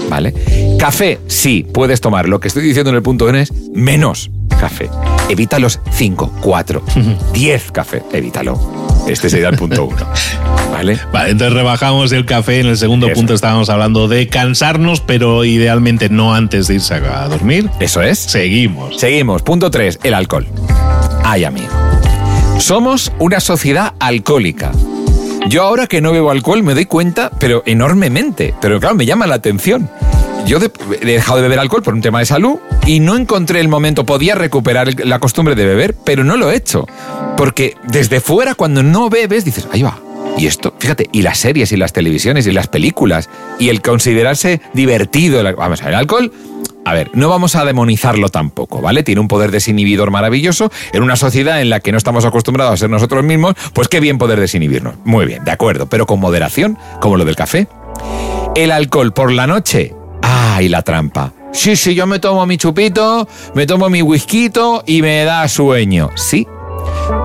¿Vale? 0.10 0.34
Café, 0.80 1.20
sí, 1.28 1.68
puedes 1.72 2.02
tomar. 2.02 2.28
Lo 2.28 2.40
que 2.40 2.48
estoy 2.48 2.64
diciendo 2.64 2.90
en 2.90 2.96
el 2.96 3.04
punto 3.04 3.30
N 3.30 3.40
es 3.40 3.54
menos 3.76 4.32
café. 4.60 4.90
Evita 5.30 5.60
los 5.60 5.80
5, 5.92 6.38
4, 6.42 6.84
10 7.32 7.72
café. 7.72 8.02
Evítalo. 8.12 8.60
Este 9.08 9.30
sería 9.30 9.50
el 9.50 9.56
punto 9.56 9.86
1. 9.86 9.98
¿Vale? 10.84 11.00
Vale, 11.14 11.32
entonces 11.32 11.54
rebajamos 11.54 12.12
el 12.12 12.26
café. 12.26 12.60
En 12.60 12.68
el 12.68 12.78
segundo 12.78 13.08
punto 13.14 13.34
estábamos 13.34 13.70
hablando 13.70 14.08
de 14.08 14.28
cansarnos, 14.28 15.00
pero 15.00 15.46
idealmente 15.46 16.10
no 16.10 16.36
antes 16.36 16.68
de 16.68 16.76
irse 16.76 16.96
a 16.96 17.28
dormir. 17.28 17.70
Eso 17.80 18.02
es. 18.02 18.20
Seguimos. 18.20 19.00
Seguimos. 19.00 19.42
Punto 19.44 19.72
3, 19.72 20.00
el 20.04 20.14
alcohol. 20.14 20.46
Ay, 21.24 21.46
amigo. 21.46 21.70
Somos 22.60 23.14
una 23.20 23.40
sociedad 23.40 23.94
alcohólica. 24.00 24.72
Yo 25.48 25.64
ahora 25.64 25.88
que 25.88 26.02
no 26.02 26.12
bebo 26.12 26.32
alcohol 26.32 26.64
me 26.64 26.74
doy 26.74 26.86
cuenta, 26.86 27.32
pero 27.40 27.64
enormemente. 27.66 28.54
Pero 28.62 28.80
claro, 28.80 28.96
me 28.96 29.06
llama 29.06 29.26
la 29.26 29.36
atención 29.36 29.90
yo 30.46 30.58
he 30.58 31.06
dejado 31.06 31.38
de 31.38 31.44
beber 31.44 31.60
alcohol 31.60 31.84
por 31.84 31.94
un 31.94 32.02
tema 32.02 32.20
de 32.20 32.26
salud 32.26 32.58
y 32.86 33.00
no 33.00 33.16
encontré 33.16 33.60
el 33.62 33.70
momento, 33.70 34.06
podía 34.06 34.36
recuperar 34.36 35.06
la 35.06 35.20
costumbre 35.20 35.56
de 35.56 35.66
beber, 35.66 35.96
pero 36.04 36.24
no 36.24 36.36
lo 36.36 36.52
he 36.52 36.56
hecho. 36.56 36.86
Porque 37.38 37.76
desde 37.88 38.20
fuera, 38.20 38.54
cuando 38.54 38.84
no 38.84 39.10
bebes, 39.10 39.46
dices, 39.46 39.68
ahí 39.72 39.84
va. 39.84 40.00
Y 40.38 40.48
esto, 40.48 40.74
fíjate, 40.80 41.10
y 41.12 41.22
las 41.22 41.38
series 41.38 41.72
y 41.72 41.78
las 41.78 41.94
televisiones 41.94 42.48
y 42.48 42.52
las 42.52 42.68
películas 42.68 43.30
y 43.60 43.70
el 43.70 43.82
considerarse 43.82 44.62
divertido, 44.74 45.44
vamos 45.56 45.82
a 45.82 45.86
ver, 45.86 45.94
el 45.94 46.00
alcohol, 46.00 46.32
a 46.86 46.94
ver, 46.94 47.12
no 47.14 47.30
vamos 47.30 47.56
a 47.56 47.66
demonizarlo 47.66 48.30
tampoco, 48.30 48.82
¿vale? 48.82 49.04
Tiene 49.04 49.22
un 49.22 49.28
poder 49.28 49.52
desinhibidor 49.52 50.12
maravilloso 50.12 50.72
en 50.92 51.04
una 51.04 51.16
sociedad 51.16 51.62
en 51.62 51.70
la 51.70 51.80
que 51.80 51.92
no 51.92 51.98
estamos 51.98 52.26
acostumbrados 52.26 52.74
a 52.74 52.78
ser 52.78 52.90
nosotros 52.90 53.24
mismos, 53.24 53.54
pues 53.74 53.88
qué 53.88 54.00
bien 54.00 54.18
poder 54.18 54.40
desinhibirnos. 54.40 54.96
Muy 55.06 55.26
bien, 55.26 55.44
de 55.44 55.52
acuerdo, 55.52 55.88
pero 55.88 56.06
con 56.06 56.20
moderación, 56.20 56.78
como 57.00 57.16
lo 57.16 57.26
del 57.26 57.36
café. 57.36 57.68
El 58.56 58.72
alcohol 58.72 59.14
por 59.14 59.32
la 59.32 59.48
noche 59.48 59.94
¡Ay, 60.56 60.70
la 60.70 60.82
trampa! 60.82 61.34
Sí, 61.52 61.76
sí, 61.76 61.94
yo 61.94 62.08
me 62.08 62.20
tomo 62.20 62.46
mi 62.46 62.58
chupito, 62.58 63.28
me 63.54 63.66
tomo 63.66 63.90
mi 63.90 64.02
whisky 64.02 64.50
y 64.86 65.02
me 65.02 65.24
da 65.24 65.48
sueño. 65.48 66.10
Sí, 66.16 66.48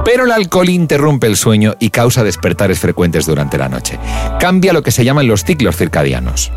pero 0.04 0.25
el 0.25 0.32
alcohol 0.32 0.68
interrumpe 0.68 1.26
el 1.26 1.37
sueño 1.37 1.75
y 1.78 1.90
causa 1.90 2.25
despertares 2.25 2.78
frecuentes 2.78 3.26
durante 3.26 3.58
la 3.58 3.68
noche. 3.68 3.99
Cambia 4.40 4.73
lo 4.73 4.82
que 4.82 4.90
se 4.90 5.04
llaman 5.04 5.28
los 5.28 5.44
ciclos 5.44 5.76
circadianos. 5.76 6.52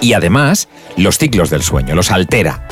Y 0.00 0.14
además, 0.14 0.68
los 0.96 1.18
ciclos 1.18 1.50
del 1.50 1.62
sueño, 1.62 1.94
los 1.94 2.10
altera. 2.10 2.66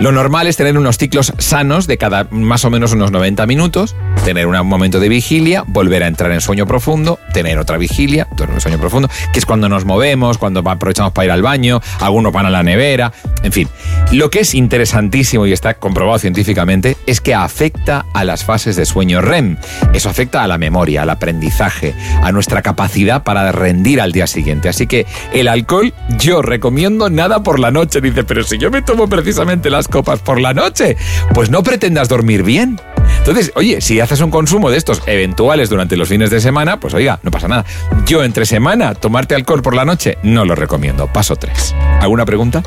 Lo 0.00 0.12
normal 0.12 0.46
es 0.46 0.56
tener 0.56 0.78
unos 0.78 0.96
ciclos 0.96 1.32
sanos 1.38 1.88
de 1.88 1.98
cada 1.98 2.28
más 2.30 2.64
o 2.64 2.70
menos 2.70 2.92
unos 2.92 3.10
90 3.10 3.46
minutos, 3.46 3.96
tener 4.24 4.46
un 4.46 4.56
momento 4.68 5.00
de 5.00 5.08
vigilia, 5.08 5.64
volver 5.66 6.04
a 6.04 6.06
entrar 6.06 6.30
en 6.30 6.40
sueño 6.40 6.66
profundo, 6.66 7.18
tener 7.32 7.58
otra 7.58 7.78
vigilia, 7.78 8.28
duerme 8.36 8.54
en 8.54 8.60
sueño 8.60 8.78
profundo, 8.78 9.08
que 9.32 9.40
es 9.40 9.44
cuando 9.44 9.68
nos 9.68 9.84
movemos, 9.84 10.38
cuando 10.38 10.60
aprovechamos 10.60 11.12
para 11.12 11.24
ir 11.24 11.30
al 11.32 11.42
baño, 11.42 11.80
algunos 11.98 12.32
van 12.32 12.46
a 12.46 12.50
la 12.50 12.62
nevera, 12.62 13.12
en 13.42 13.50
fin. 13.50 13.68
Lo 14.12 14.30
que 14.30 14.40
es 14.40 14.54
interesantísimo 14.54 15.46
y 15.46 15.52
está 15.52 15.74
comprobado 15.74 16.18
científicamente 16.20 16.96
es 17.06 17.20
que 17.20 17.34
afecta 17.34 18.06
a 18.14 18.22
las 18.22 18.44
fases 18.44 18.76
de 18.76 18.86
sueño 18.86 19.20
REM. 19.20 19.56
Eso 19.92 20.08
afecta 20.08 20.44
a 20.44 20.46
la 20.46 20.58
memoria, 20.58 21.02
al 21.02 21.10
aprendizaje, 21.10 21.94
a 22.22 22.30
nuestra 22.30 22.62
capacidad 22.62 23.24
para 23.24 23.50
rendir 23.50 24.00
al 24.00 24.12
día 24.12 24.28
siguiente. 24.28 24.68
Así 24.68 24.86
que 24.86 25.06
el 25.32 25.48
alcohol 25.48 25.92
yo 26.18 26.40
recomiendo 26.40 27.10
nada 27.10 27.42
por 27.42 27.58
la 27.58 27.72
noche. 27.72 28.00
Dice, 28.00 28.22
pero 28.22 28.44
si 28.44 28.58
yo 28.58 28.70
me 28.70 28.80
tomo 28.80 29.08
precisamente 29.08 29.70
las 29.70 29.87
copas 29.88 30.20
por 30.20 30.40
la 30.40 30.54
noche, 30.54 30.96
pues 31.34 31.50
no 31.50 31.62
pretendas 31.62 32.08
dormir 32.08 32.42
bien. 32.42 32.80
Entonces, 33.18 33.52
oye, 33.56 33.80
si 33.80 34.00
haces 34.00 34.20
un 34.20 34.30
consumo 34.30 34.70
de 34.70 34.78
estos 34.78 35.02
eventuales 35.06 35.68
durante 35.68 35.96
los 35.96 36.08
fines 36.08 36.30
de 36.30 36.40
semana, 36.40 36.80
pues 36.80 36.94
oiga, 36.94 37.18
no 37.22 37.30
pasa 37.30 37.48
nada. 37.48 37.64
Yo 38.06 38.24
entre 38.24 38.46
semana, 38.46 38.94
tomarte 38.94 39.34
alcohol 39.34 39.62
por 39.62 39.74
la 39.74 39.84
noche, 39.84 40.18
no 40.22 40.44
lo 40.44 40.54
recomiendo. 40.54 41.06
Paso 41.12 41.36
3. 41.36 41.74
¿Alguna 42.00 42.24
pregunta? 42.24 42.62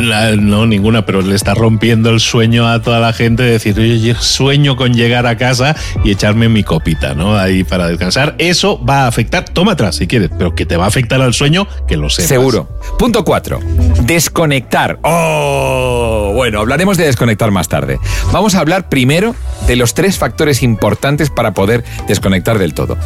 No, 0.00 0.66
ninguna, 0.66 1.06
pero 1.06 1.22
le 1.22 1.34
está 1.34 1.54
rompiendo 1.54 2.10
el 2.10 2.20
sueño 2.20 2.68
a 2.68 2.82
toda 2.82 3.00
la 3.00 3.12
gente 3.12 3.42
de 3.42 3.52
decir, 3.52 3.78
oye, 3.78 4.14
sueño 4.18 4.76
con 4.76 4.94
llegar 4.94 5.26
a 5.26 5.36
casa 5.36 5.76
y 6.04 6.10
echarme 6.10 6.48
mi 6.48 6.62
copita, 6.62 7.14
¿no? 7.14 7.36
Ahí 7.36 7.64
para 7.64 7.86
descansar. 7.86 8.34
Eso 8.38 8.82
va 8.84 9.04
a 9.04 9.06
afectar, 9.06 9.44
toma 9.44 9.72
atrás 9.72 9.96
si 9.96 10.06
quieres, 10.06 10.30
pero 10.36 10.54
que 10.54 10.66
te 10.66 10.76
va 10.76 10.84
a 10.84 10.88
afectar 10.88 11.20
al 11.20 11.34
sueño, 11.34 11.66
que 11.86 11.96
lo 11.96 12.10
sé. 12.10 12.26
Seguro. 12.26 12.68
Punto 12.98 13.24
4. 13.24 13.60
Desconectar. 14.02 14.98
Oh, 15.02 16.32
bueno, 16.34 16.60
hablaremos 16.60 16.96
de 16.96 17.04
desconectar 17.04 17.50
más 17.50 17.68
tarde. 17.68 17.98
Vamos 18.32 18.54
a 18.54 18.60
hablar 18.60 18.88
primero 18.88 19.34
de 19.66 19.76
los 19.76 19.94
tres 19.94 20.18
factores 20.18 20.62
importantes 20.62 21.30
para 21.30 21.52
poder 21.52 21.84
desconectar 22.08 22.58
del 22.58 22.74
todo. 22.74 22.96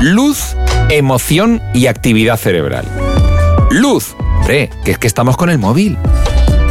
Luz, 0.00 0.56
emoción 0.88 1.62
y 1.74 1.86
actividad 1.86 2.36
cerebral. 2.36 2.84
Luz, 3.70 4.16
hombre, 4.40 4.70
que 4.84 4.90
es 4.90 4.98
que 4.98 5.06
estamos 5.06 5.36
con 5.36 5.50
el 5.50 5.58
móvil. 5.58 5.96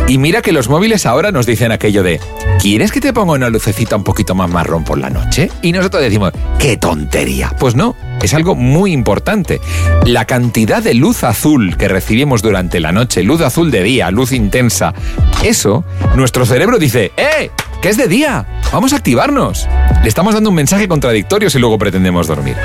Y 0.09 0.17
mira 0.17 0.41
que 0.41 0.51
los 0.51 0.69
móviles 0.69 1.05
ahora 1.05 1.31
nos 1.31 1.45
dicen 1.45 1.71
aquello 1.71 2.01
de, 2.01 2.19
¿quieres 2.59 2.91
que 2.91 2.99
te 2.99 3.13
ponga 3.13 3.33
una 3.33 3.49
lucecita 3.49 3.95
un 3.95 4.03
poquito 4.03 4.33
más 4.33 4.49
marrón 4.49 4.83
por 4.83 4.97
la 4.97 5.11
noche? 5.11 5.51
Y 5.61 5.71
nosotros 5.71 6.01
decimos, 6.01 6.33
¡qué 6.57 6.77
tontería! 6.77 7.53
Pues 7.59 7.75
no, 7.75 7.95
es 8.19 8.33
algo 8.33 8.55
muy 8.55 8.91
importante. 8.91 9.61
La 10.07 10.25
cantidad 10.25 10.81
de 10.81 10.95
luz 10.95 11.23
azul 11.23 11.77
que 11.77 11.87
recibimos 11.87 12.41
durante 12.41 12.79
la 12.79 12.91
noche, 12.91 13.21
luz 13.21 13.41
azul 13.41 13.69
de 13.69 13.83
día, 13.83 14.09
luz 14.09 14.31
intensa, 14.31 14.95
eso, 15.43 15.85
nuestro 16.15 16.43
cerebro 16.43 16.79
dice, 16.79 17.11
¡eh! 17.15 17.51
Que 17.79 17.89
es 17.89 17.97
de 17.97 18.07
día, 18.07 18.47
vamos 18.73 18.93
a 18.93 18.95
activarnos. 18.95 19.69
Le 20.01 20.09
estamos 20.09 20.33
dando 20.33 20.49
un 20.49 20.55
mensaje 20.55 20.87
contradictorio 20.87 21.51
si 21.51 21.59
luego 21.59 21.77
pretendemos 21.77 22.25
dormir. 22.25 22.55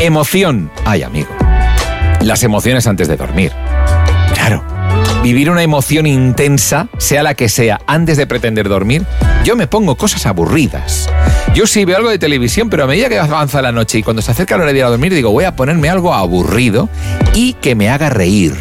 Emoción. 0.00 0.72
Ay, 0.84 1.04
amigo. 1.04 1.28
Las 2.22 2.42
emociones 2.42 2.88
antes 2.88 3.06
de 3.06 3.16
dormir. 3.16 3.52
Claro 4.34 4.75
vivir 5.26 5.50
una 5.50 5.64
emoción 5.64 6.06
intensa, 6.06 6.86
sea 6.98 7.24
la 7.24 7.34
que 7.34 7.48
sea, 7.48 7.80
antes 7.88 8.16
de 8.16 8.28
pretender 8.28 8.68
dormir, 8.68 9.04
yo 9.44 9.56
me 9.56 9.66
pongo 9.66 9.96
cosas 9.96 10.24
aburridas. 10.24 11.10
Yo 11.52 11.66
sí 11.66 11.84
veo 11.84 11.96
algo 11.96 12.10
de 12.10 12.18
televisión, 12.20 12.70
pero 12.70 12.84
a 12.84 12.86
medida 12.86 13.08
que 13.08 13.18
avanza 13.18 13.60
la 13.60 13.72
noche 13.72 13.98
y 13.98 14.02
cuando 14.04 14.22
se 14.22 14.30
acerca 14.30 14.56
la 14.56 14.62
hora 14.62 14.72
de 14.72 14.78
ir 14.78 14.84
a 14.84 14.88
dormir, 14.88 15.12
digo, 15.12 15.32
voy 15.32 15.42
a 15.42 15.56
ponerme 15.56 15.88
algo 15.88 16.14
aburrido 16.14 16.88
y 17.34 17.54
que 17.54 17.74
me 17.74 17.88
haga 17.88 18.08
reír. 18.08 18.54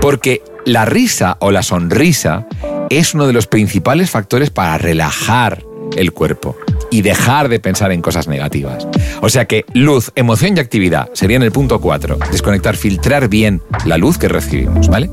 Porque 0.00 0.42
la 0.64 0.86
risa 0.86 1.36
o 1.40 1.50
la 1.50 1.62
sonrisa 1.62 2.46
es 2.88 3.12
uno 3.12 3.26
de 3.26 3.34
los 3.34 3.46
principales 3.46 4.08
factores 4.08 4.48
para 4.48 4.78
relajar 4.78 5.64
el 5.98 6.12
cuerpo 6.12 6.56
y 6.90 7.02
dejar 7.02 7.50
de 7.50 7.60
pensar 7.60 7.92
en 7.92 8.00
cosas 8.00 8.26
negativas. 8.26 8.88
O 9.20 9.28
sea 9.28 9.44
que 9.44 9.66
luz, 9.74 10.12
emoción 10.14 10.56
y 10.56 10.60
actividad 10.60 11.10
serían 11.12 11.42
el 11.42 11.52
punto 11.52 11.78
4. 11.78 12.20
Desconectar, 12.32 12.74
filtrar 12.74 13.28
bien 13.28 13.60
la 13.84 13.98
luz 13.98 14.16
que 14.16 14.28
recibimos, 14.28 14.88
¿vale? 14.88 15.10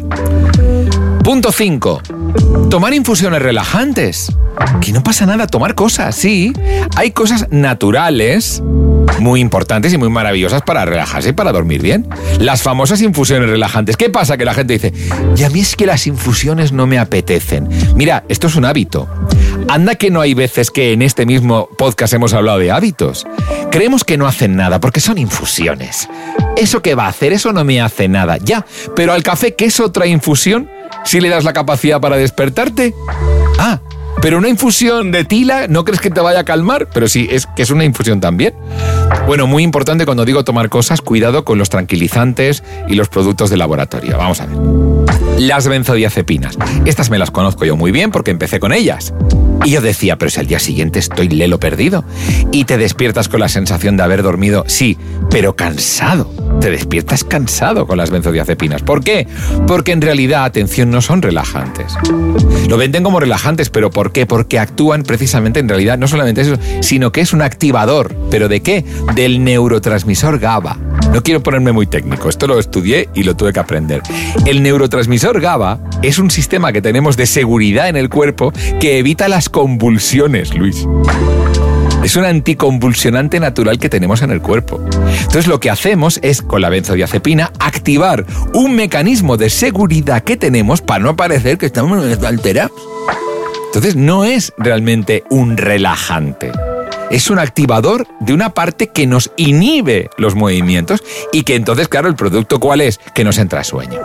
Punto 1.32 1.54
5. 1.54 2.02
Tomar 2.70 2.94
infusiones 2.94 3.42
relajantes. 3.42 4.34
Que 4.82 4.92
no 4.92 5.02
pasa 5.02 5.26
nada, 5.26 5.48
tomar 5.48 5.76
cosas, 5.76 6.14
sí. 6.14 6.52
Hay 6.98 7.12
cosas 7.12 7.48
naturales 7.52 8.62
muy 9.22 9.40
importantes 9.40 9.94
y 9.94 9.98
muy 9.98 10.10
maravillosas 10.10 10.62
para 10.62 10.84
relajarse 10.84 11.30
y 11.30 11.32
para 11.32 11.54
dormir 11.54 11.82
bien. 11.82 12.06
Las 12.38 12.64
famosas 12.64 13.02
infusiones 13.02 13.50
relajantes. 13.50 13.96
¿Qué 13.96 14.10
pasa? 14.10 14.36
Que 14.36 14.44
la 14.44 14.54
gente 14.54 14.74
dice, 14.74 14.94
y 15.38 15.44
a 15.44 15.50
mí 15.50 15.62
es 15.62 15.78
que 15.78 15.86
las 15.86 16.06
infusiones 16.06 16.74
no 16.74 16.86
me 16.86 17.00
apetecen. 17.00 17.70
Mira, 17.96 18.26
esto 18.28 18.48
es 18.48 18.58
un 18.58 18.66
hábito. 18.66 19.08
Anda 19.70 19.96
que 19.96 20.12
no 20.12 20.20
hay 20.20 20.34
veces 20.34 20.70
que 20.70 20.92
en 20.92 21.02
este 21.02 21.26
mismo 21.26 21.70
podcast 21.78 22.12
hemos 22.12 22.34
hablado 22.34 22.60
de 22.60 22.72
hábitos. 22.72 23.26
Creemos 23.72 24.04
que 24.04 24.18
no 24.18 24.28
hacen 24.28 24.58
nada 24.58 24.82
porque 24.82 25.00
son 25.00 25.18
infusiones. 25.18 26.10
¿Eso 26.58 26.82
qué 26.82 26.94
va 26.94 27.06
a 27.06 27.10
hacer? 27.10 27.32
Eso 27.32 27.54
no 27.54 27.64
me 27.64 27.80
hace 27.80 28.10
nada. 28.10 28.36
Ya, 28.36 28.66
pero 28.98 29.14
al 29.14 29.24
café, 29.24 29.56
¿qué 29.56 29.64
es 29.64 29.80
otra 29.80 30.08
infusión? 30.08 30.70
Si 31.04 31.20
le 31.20 31.30
das 31.30 31.44
la 31.44 31.54
capacidad 31.54 32.00
para 32.00 32.18
despertarte. 32.18 32.94
Ah, 33.60 33.80
pero 34.22 34.38
una 34.38 34.50
infusión 34.50 35.12
de 35.12 35.26
tila, 35.26 35.68
¿no 35.68 35.84
crees 35.84 36.00
que 36.00 36.12
te 36.12 36.22
vaya 36.22 36.42
a 36.42 36.44
calmar? 36.44 36.88
Pero 36.94 37.08
sí, 37.08 37.28
es 37.32 37.48
que 37.48 37.64
es 37.64 37.72
una 37.72 37.84
infusión 37.84 38.22
también. 38.22 38.54
Bueno, 39.26 39.48
muy 39.48 39.64
importante 39.64 40.06
cuando 40.06 40.26
digo 40.26 40.44
tomar 40.44 40.70
cosas, 40.70 41.02
cuidado 41.02 41.44
con 41.44 41.58
los 41.58 41.70
tranquilizantes 41.70 42.64
y 42.88 42.96
los 42.96 43.10
productos 43.10 43.50
de 43.50 43.58
laboratorio. 43.58 44.18
Vamos 44.18 44.40
a 44.42 44.46
ver. 44.46 45.01
Las 45.38 45.68
benzodiazepinas. 45.68 46.58
Estas 46.86 47.10
me 47.10 47.18
las 47.18 47.32
conozco 47.32 47.66
yo 47.66 47.76
muy 47.76 47.92
bien 47.92 48.12
porque 48.12 48.32
empecé 48.32 48.60
con 48.60 48.74
ellas. 48.74 49.14
Y 49.64 49.72
yo 49.72 49.82
decía, 49.82 50.18
pero 50.18 50.32
si 50.32 50.40
al 50.40 50.48
día 50.48 50.60
siguiente 50.60 51.00
estoy 51.00 51.30
lelo 51.30 51.60
perdido. 51.60 52.04
Y 52.52 52.66
te 52.66 52.78
despiertas 52.78 53.28
con 53.28 53.40
la 53.40 53.50
sensación 53.50 53.96
de 53.96 54.04
haber 54.04 54.24
dormido, 54.24 54.64
sí, 54.68 54.98
pero 55.30 55.56
cansado. 55.56 56.32
Te 56.60 56.72
despiertas 56.72 57.24
cansado 57.24 57.86
con 57.86 57.98
las 57.98 58.10
benzodiazepinas. 58.10 58.82
¿Por 58.82 59.04
qué? 59.04 59.28
Porque 59.68 59.92
en 59.92 60.02
realidad, 60.02 60.46
atención, 60.46 60.90
no 60.90 61.02
son 61.02 61.22
relajantes. 61.22 61.94
Lo 62.68 62.78
venden 62.78 63.04
como 63.04 63.20
relajantes, 63.20 63.70
pero 63.70 63.92
¿por 63.92 64.12
qué? 64.12 64.26
Porque 64.26 64.60
actúan 64.60 65.04
precisamente 65.04 65.60
en 65.60 65.70
realidad, 65.70 65.98
no 65.98 66.08
solamente 66.08 66.42
eso, 66.42 66.56
sino 66.82 67.12
que 67.12 67.22
es 67.22 67.34
un 67.34 67.42
activador. 67.42 68.16
¿Pero 68.32 68.48
de 68.48 68.62
qué? 68.62 68.84
Del 69.16 69.44
neurotransmisor 69.44 70.40
GABA. 70.40 70.78
No 71.12 71.22
quiero 71.22 71.44
ponerme 71.44 71.74
muy 71.74 71.88
técnico, 71.88 72.30
esto 72.30 72.48
lo 72.48 72.58
estudié 72.58 73.10
y 73.14 73.24
lo 73.24 73.36
tuve 73.36 73.52
que 73.52 73.60
aprender. 73.60 74.02
El 74.46 74.64
neurotransmisor 74.64 75.42
GABA 75.42 75.80
es 76.02 76.20
un 76.20 76.32
sistema 76.32 76.72
que 76.72 76.82
tenemos 76.82 77.18
de 77.18 77.26
seguridad 77.26 77.90
en 77.90 77.98
el 77.98 78.10
cuerpo 78.10 78.54
que 78.80 78.98
evita 78.98 79.28
las 79.28 79.50
convulsiones, 79.50 80.56
Luis. 80.56 80.88
Es 82.02 82.16
un 82.16 82.24
anticonvulsionante 82.24 83.40
natural 83.40 83.78
que 83.78 83.90
tenemos 83.90 84.22
en 84.22 84.32
el 84.32 84.42
cuerpo. 84.42 84.82
Entonces 84.84 85.48
lo 85.48 85.60
que 85.60 85.70
hacemos 85.70 86.20
es, 86.24 86.42
con 86.42 86.62
la 86.62 86.70
benzodiazepina, 86.70 87.52
activar 87.60 88.26
un 88.54 88.76
mecanismo 88.76 89.36
de 89.36 89.50
seguridad 89.50 90.24
que 90.24 90.38
tenemos 90.38 90.82
para 90.82 91.04
no 91.04 91.16
parecer 91.16 91.58
que 91.58 91.66
estamos 91.66 92.02
alterados. 92.24 92.72
Entonces 93.68 93.96
no 93.96 94.24
es 94.24 94.54
realmente 94.58 95.24
un 95.30 95.58
relajante. 95.58 96.52
Es 97.12 97.30
un 97.30 97.40
activador 97.40 98.08
de 98.22 98.34
una 98.34 98.54
parte 98.54 98.88
que 98.88 99.06
nos 99.06 99.32
inhibe 99.36 100.10
los 100.18 100.34
movimientos 100.34 101.04
y 101.34 101.44
que 101.44 101.56
entonces, 101.56 101.90
claro, 101.90 102.08
el 102.08 102.16
producto 102.16 102.62
cuál 102.62 102.80
es? 102.80 103.00
Que 103.14 103.26
nos 103.26 103.38
entra 103.38 103.66
sueño. 103.66 104.00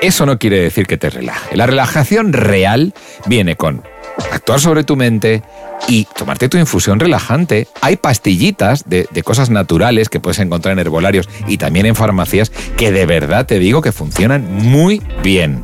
Eso 0.00 0.26
no 0.26 0.38
quiere 0.38 0.60
decir 0.60 0.86
que 0.86 0.96
te 0.96 1.10
relaje. 1.10 1.56
La 1.56 1.66
relajación 1.66 2.32
real 2.32 2.94
viene 3.26 3.56
con 3.56 3.82
actuar 4.30 4.60
sobre 4.60 4.84
tu 4.84 4.94
mente 4.94 5.42
y 5.88 6.06
tomarte 6.16 6.48
tu 6.48 6.56
infusión 6.56 7.00
relajante. 7.00 7.66
Hay 7.80 7.96
pastillitas 7.96 8.88
de, 8.88 9.06
cosas 9.24 9.50
naturales 9.50 10.08
que 10.08 10.20
puedes 10.20 10.38
encontrar 10.38 10.72
en 10.74 10.78
herbolarios 10.78 11.28
y 11.48 11.58
también 11.58 11.86
en 11.86 11.96
farmacias 11.96 12.50
que 12.76 12.92
de 12.92 13.06
verdad 13.06 13.44
te 13.44 13.58
digo 13.58 13.82
que 13.82 13.90
funcionan 13.90 14.46
muy 14.52 15.02
bien. 15.22 15.62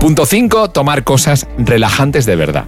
Punto 0.00 0.24
5, 0.24 0.70
tomar 0.70 1.04
cosas 1.04 1.46
relajantes 1.58 2.24
de 2.24 2.36
verdad. 2.36 2.64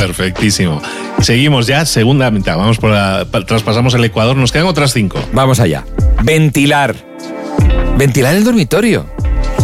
Perfectísimo. 0.00 0.80
Seguimos 1.20 1.66
ya, 1.66 1.84
segunda 1.84 2.30
mitad. 2.30 2.56
Vamos 2.56 2.78
por 2.78 2.90
la, 2.90 3.26
traspasamos 3.46 3.92
el 3.92 4.02
Ecuador, 4.02 4.34
nos 4.34 4.50
quedan 4.50 4.66
otras 4.66 4.94
cinco. 4.94 5.22
Vamos 5.34 5.60
allá. 5.60 5.84
Ventilar. 6.22 6.96
Ventilar 7.98 8.34
el 8.34 8.42
dormitorio. 8.42 9.04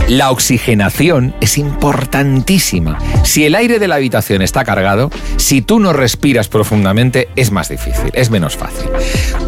La 0.09 0.31
oxigenación 0.31 1.35
es 1.41 1.57
importantísima. 1.57 2.99
Si 3.25 3.47
el 3.47 3.55
aire 3.55 3.79
de 3.79 3.89
la 3.89 3.95
habitación 3.95 4.43
está 4.43 4.63
cargado, 4.63 5.11
si 5.39 5.63
tú 5.63 5.81
no 5.81 5.95
respiras 5.95 6.49
profundamente, 6.49 7.29
es 7.35 7.51
más 7.51 7.71
difícil, 7.71 8.11
es 8.13 8.31
menos 8.31 8.57
fácil. 8.57 8.89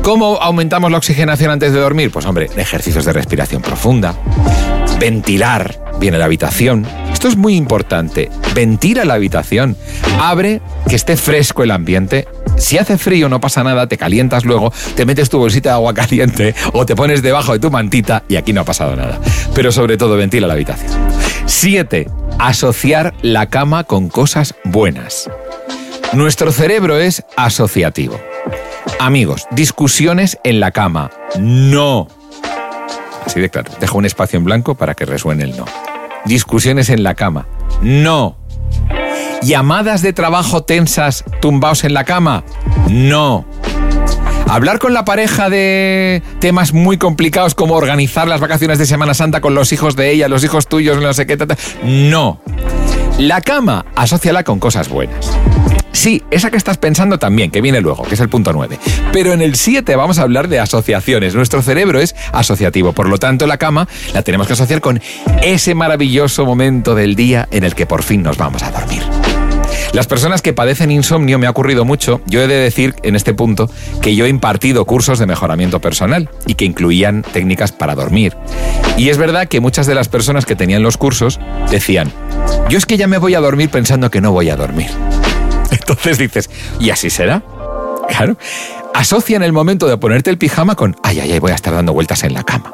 ¿Cómo 0.03 0.39
aumentamos 0.41 0.91
la 0.91 0.97
oxigenación 0.97 1.51
antes 1.51 1.73
de 1.75 1.81
dormir? 1.81 2.11
Pues 2.11 2.25
hombre, 2.25 2.49
ejercicios 2.57 3.05
de 3.05 3.13
respiración 3.13 3.61
profunda, 3.61 4.17
ventilar 4.99 5.79
bien 6.01 6.19
la 6.19 6.25
habitación. 6.25 6.87
Esto 7.19 7.27
es 7.27 7.37
muy 7.37 7.57
importante. 7.57 8.31
Ventila 8.55 9.05
la 9.05 9.15
habitación. 9.15 9.77
Abre 10.21 10.61
que 10.89 10.95
esté 10.95 11.17
fresco 11.17 11.65
el 11.65 11.73
ambiente 11.73 12.29
si 12.59 12.79
hace 12.79 12.97
frío 12.97 13.29
no 13.29 13.41
pasa 13.41 13.65
nada, 13.65 13.89
te 13.89 13.99
calientas 13.99 14.45
luego, 14.45 14.73
te 14.95 15.05
metes 15.05 15.29
tu 15.29 15.39
bolsita 15.39 15.71
de 15.71 15.75
agua 15.75 15.95
caliente 15.95 16.55
o 16.73 16.87
te 16.87 16.95
pones 16.95 17.21
debajo 17.21 17.55
de 17.55 17.59
tu 17.59 17.73
mantita 17.73 18.23
y 18.29 18.37
aquí 18.37 18.53
no 18.53 18.61
ha 18.61 18.65
pasado 18.65 18.95
nada. 18.95 19.19
Pero 19.53 19.73
sobre 19.73 19.97
todo 19.97 20.17
ventila 20.17 20.47
la 20.47 20.55
habitación. 20.55 20.93
7. 21.47 22.07
Asociar 22.39 23.15
la 23.23 23.47
cama 23.47 23.83
con 23.83 24.09
cosas 24.09 24.55
buenas. 24.63 25.29
Nuestro 26.13 26.53
cerebro 26.53 27.01
es 27.01 27.25
asociativo. 27.37 28.21
Amigos, 29.01 29.49
discusiones 29.51 30.39
en 30.45 30.61
la 30.61 30.71
cama. 30.71 31.11
No. 31.41 32.07
Así 33.27 33.41
de 33.41 33.51
claro. 33.51 33.73
Dejo 33.81 33.99
un 33.99 34.07
espacio 34.07 34.37
en 34.37 34.45
blanco 34.45 34.77
para 34.77 34.95
que 34.95 35.05
resuene 35.05 35.43
el 35.43 35.57
no. 35.57 35.65
Discusiones 36.29 36.91
en 36.91 37.03
la 37.03 37.15
cama. 37.15 37.47
No. 37.81 38.37
Llamadas 39.41 40.03
de 40.03 40.13
trabajo 40.13 40.63
tensas 40.63 41.25
tumbaos 41.41 41.85
en 41.85 41.95
la 41.95 42.05
cama. 42.05 42.45
No. 42.91 43.47
Hablar 44.47 44.79
con 44.79 44.93
la 44.93 45.07
pareja 45.07 45.49
de 45.49 46.23
temas 46.39 46.75
muy 46.75 46.99
complicados 46.99 47.55
como 47.55 47.75
organizar 47.75 48.29
las 48.29 48.41
vacaciones 48.43 48.79
de 48.79 48.85
Semana 48.85 49.15
Santa 49.15 49.41
con 49.41 49.55
los 49.55 49.73
hijos 49.73 49.97
de 49.97 50.11
ella, 50.11 50.29
los 50.29 50.45
hijos 50.45 50.69
tuyos, 50.69 51.01
no 51.01 51.13
sé 51.15 51.27
qué. 51.27 51.39
No. 51.83 52.43
La 53.19 53.41
cama, 53.41 53.87
asóciala 53.97 54.45
con 54.45 54.59
cosas 54.59 54.91
buenas. 54.91 55.33
Sí, 55.99 56.23
esa 56.31 56.53
que 56.53 56.57
estás 56.57 56.79
pensando 56.79 57.19
también, 57.19 57.51
que 57.51 57.61
viene 57.61 57.81
luego, 57.81 58.05
que 58.05 58.15
es 58.15 58.21
el 58.21 58.29
punto 58.29 58.53
9. 58.53 58.79
Pero 59.13 59.33
en 59.33 59.43
el 59.43 59.57
7 59.57 59.97
vamos 59.97 60.21
a 60.21 60.23
hablar 60.23 60.47
de 60.47 60.61
asociaciones. 60.61 61.35
Nuestro 61.35 61.61
cerebro 61.61 61.99
es 61.99 62.15
asociativo, 62.31 62.93
por 62.93 63.09
lo 63.09 63.19
tanto 63.19 63.49
la 63.49 63.59
cama 63.59 63.89
la 64.15 64.23
tenemos 64.23 64.47
que 64.47 64.53
asociar 64.53 64.81
con 64.81 65.01
ese 65.43 65.75
maravilloso 65.75 66.47
momento 66.47 66.95
del 66.95 67.17
día 67.17 67.49
en 67.51 67.65
el 67.65 67.75
que 67.75 67.85
por 67.85 68.05
fin 68.05 68.23
nos 68.23 68.39
vamos 68.39 68.63
a 68.63 68.71
dormir. 68.71 69.03
Las 69.93 70.07
personas 70.07 70.41
que 70.41 70.53
padecen 70.53 70.93
insomnio 70.93 71.37
me 71.41 71.49
ha 71.49 71.51
ocurrido 71.51 71.85
mucho. 71.85 72.21
Yo 72.27 72.43
he 72.43 72.47
de 72.47 72.59
decir 72.59 72.95
en 73.03 73.17
este 73.17 73.35
punto 73.35 73.69
que 74.01 74.15
yo 74.15 74.25
he 74.25 74.29
impartido 74.29 74.85
cursos 74.85 75.19
de 75.19 75.27
mejoramiento 75.27 75.81
personal 75.81 76.31
y 76.47 76.55
que 76.55 76.65
incluían 76.65 77.23
técnicas 77.23 77.73
para 77.73 77.97
dormir. 77.97 78.37
Y 78.97 79.09
es 79.09 79.19
verdad 79.19 79.49
que 79.49 79.59
muchas 79.59 79.89
de 79.89 79.97
las 79.97 80.09
personas 80.09 80.47
que 80.47 80.55
tenían 80.55 80.85
los 80.85 80.97
cursos 80.97 81.41
decían, 81.73 82.13
yo 82.69 82.79
es 82.79 82.87
que 82.87 82.97
ya 82.97 83.09
me 83.09 83.19
voy 83.19 83.35
a 83.35 83.41
dormir 83.41 83.69
pensando 83.69 84.13
que 84.13 84.21
no 84.21 84.31
voy 84.31 84.49
a 84.51 84.55
dormir. 84.55 84.91
Entonces 85.71 86.19
dices, 86.19 86.51
¿y 86.79 86.91
así 86.91 87.11
será? 87.11 87.43
Claro. 88.09 88.37
Asocian 88.95 89.43
el 89.43 89.53
momento 89.53 89.87
de 89.87 89.97
ponerte 89.97 90.31
el 90.31 90.39
pijama 90.39 90.75
con, 90.75 90.97
ay, 91.03 91.21
ay, 91.21 91.33
ay, 91.33 91.39
voy 91.39 91.53
a 91.53 91.55
estar 91.55 91.73
dando 91.73 91.93
vueltas 91.93 92.25
en 92.25 92.35
la 92.35 92.43
cama. 92.43 92.73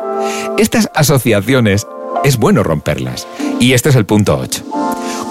Estas 0.57 0.89
asociaciones 0.95 1.87
es 2.25 2.39
bueno 2.39 2.63
romperlas. 2.63 3.27
Y 3.61 3.73
este 3.73 3.91
es 3.91 3.97
el 3.97 4.07
punto 4.07 4.39
8. 4.39 4.65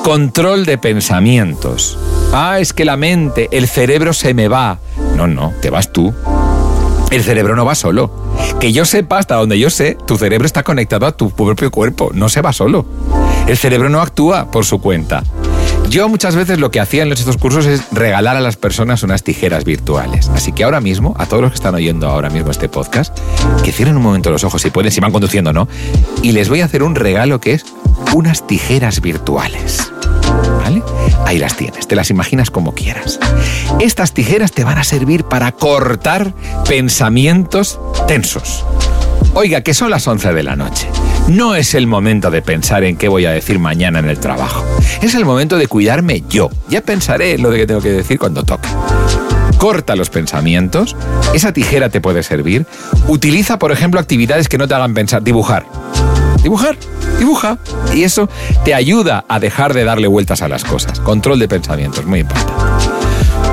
Control 0.03 0.65
de 0.65 0.77
pensamientos. 0.77 1.98
Ah, 2.34 2.60
es 2.60 2.74
que 2.74 2.86
la 2.86 2.98
mente, 2.98 3.48
el 3.51 3.67
cerebro 3.67 4.13
se 4.13 4.34
me 4.34 4.48
va. 4.48 4.79
No, 5.15 5.27
no, 5.27 5.53
te 5.62 5.70
vas 5.70 5.91
tú. 5.91 6.13
El 7.10 7.24
cerebro 7.24 7.55
no 7.55 7.63
va 7.63 7.75
solo. 7.75 8.12
Que 8.60 8.74
yo 8.74 8.86
sepa, 8.86 9.20
hasta 9.20 9.36
donde 9.36 9.60
yo 9.60 9.70
sé, 9.70 9.98
tu 10.05 10.17
cerebro 10.17 10.46
está 10.46 10.63
conectado 10.63 11.05
a 11.05 11.15
tu 11.15 11.32
propio 11.32 11.72
cuerpo, 11.72 12.12
no 12.13 12.27
se 12.27 12.41
va 12.41 12.53
solo. 12.53 12.86
El 13.48 13.58
cerebro 13.58 13.89
no 13.89 14.01
actúa 14.01 14.51
por 14.51 14.65
su 14.65 14.82
cuenta. 14.82 15.24
Yo 15.90 16.10
muchas 16.10 16.36
veces 16.36 16.60
lo 16.60 16.72
que 16.72 16.80
hacía 16.80 17.04
en 17.04 17.12
estos 17.12 17.38
cursos 17.38 17.66
es 17.66 17.84
regalar 17.92 18.36
a 18.36 18.42
las 18.42 18.56
personas 18.58 19.04
unas 19.04 19.24
tijeras 19.24 19.63
virtuales. 19.63 20.30
Así 20.30 20.52
que 20.52 20.63
ahora 20.63 20.82
mismo, 20.82 21.13
a 21.18 21.25
todos 21.25 21.44
los 21.44 21.52
que 21.52 21.56
están 21.56 21.75
oyendo 21.75 22.10
ahora 22.10 22.30
mismo 22.30 22.52
este 22.52 22.68
podcast, 22.70 23.18
que 23.63 23.72
cierren 23.72 23.98
un 23.98 24.04
momento 24.04 24.32
los 24.32 24.44
ojos 24.44 24.62
si 24.62 24.72
pueden, 24.72 24.92
si 24.92 25.00
van 25.00 25.12
conduciendo 25.12 25.54
no, 25.54 25.68
y 26.22 26.32
les 26.32 26.50
voy 26.50 26.62
a 26.62 26.66
hacer 26.66 26.84
un 26.84 26.96
regalo 26.96 27.40
que 27.40 27.54
es 27.54 27.66
unas 28.13 28.48
tijeras 28.48 29.02
virtuales. 29.02 29.92
Ahí 31.25 31.40
las 31.40 31.56
tienes, 31.56 31.88
te 31.88 31.96
las 31.96 32.10
imaginas 32.10 32.52
como 32.52 32.74
quieras. 32.74 33.20
Estas 33.80 34.13
tijeras 34.13 34.52
te 34.52 34.63
van 34.63 34.78
a 34.78 34.84
servir 34.84 35.24
para 35.24 35.52
cortar 35.52 36.34
pensamientos 36.68 37.80
tensos. 38.08 38.66
Oiga, 39.34 39.62
que 39.62 39.74
son 39.74 39.90
las 39.90 40.08
11 40.08 40.34
de 40.34 40.44
la 40.44 40.56
noche. 40.56 40.88
No 41.27 41.56
es 41.56 41.74
el 41.74 41.88
momento 41.88 42.32
de 42.32 42.42
pensar 42.42 42.84
en 42.84 42.98
qué 42.98 43.08
voy 43.08 43.25
a 43.25 43.32
decir 43.32 43.60
mañana 43.60 44.00
en 44.00 44.10
el 44.10 44.20
trabajo. 44.20 44.63
Es 45.01 45.15
el 45.15 45.25
momento 45.25 45.58
de 45.58 45.68
cuidarme 45.68 46.24
yo. 46.30 46.50
Ya 46.70 46.82
pensaré 46.82 47.38
lo 47.38 47.50
de 47.50 47.60
que 47.60 47.68
tengo 47.68 47.82
que 47.82 47.92
decir 47.92 48.20
cuando 48.20 48.44
toque 48.44 48.70
corta 49.63 49.96
los 49.96 50.10
pensamientos, 50.10 50.94
esa 51.34 51.53
tijera 51.53 51.88
te 51.88 52.01
puede 52.01 52.22
servir. 52.22 52.65
Utiliza, 53.08 53.60
por 53.60 53.72
ejemplo, 53.72 53.98
actividades 53.98 54.50
que 54.50 54.58
no 54.58 54.68
te 54.68 54.74
hagan 54.74 54.94
pensar, 54.94 55.24
dibujar. 55.24 55.65
Dibujar, 56.42 56.75
dibuja. 57.18 57.58
Y 57.94 58.03
eso 58.03 58.27
te 58.65 58.74
ayuda 58.74 59.24
a 59.30 59.39
dejar 59.39 59.74
de 59.74 59.86
darle 59.86 60.08
vueltas 60.08 60.42
a 60.42 60.50
las 60.50 60.65
cosas. 60.65 61.00
Control 61.00 61.39
de 61.39 61.48
pensamientos, 61.48 62.06
muy 62.06 62.20
importante. 62.20 62.51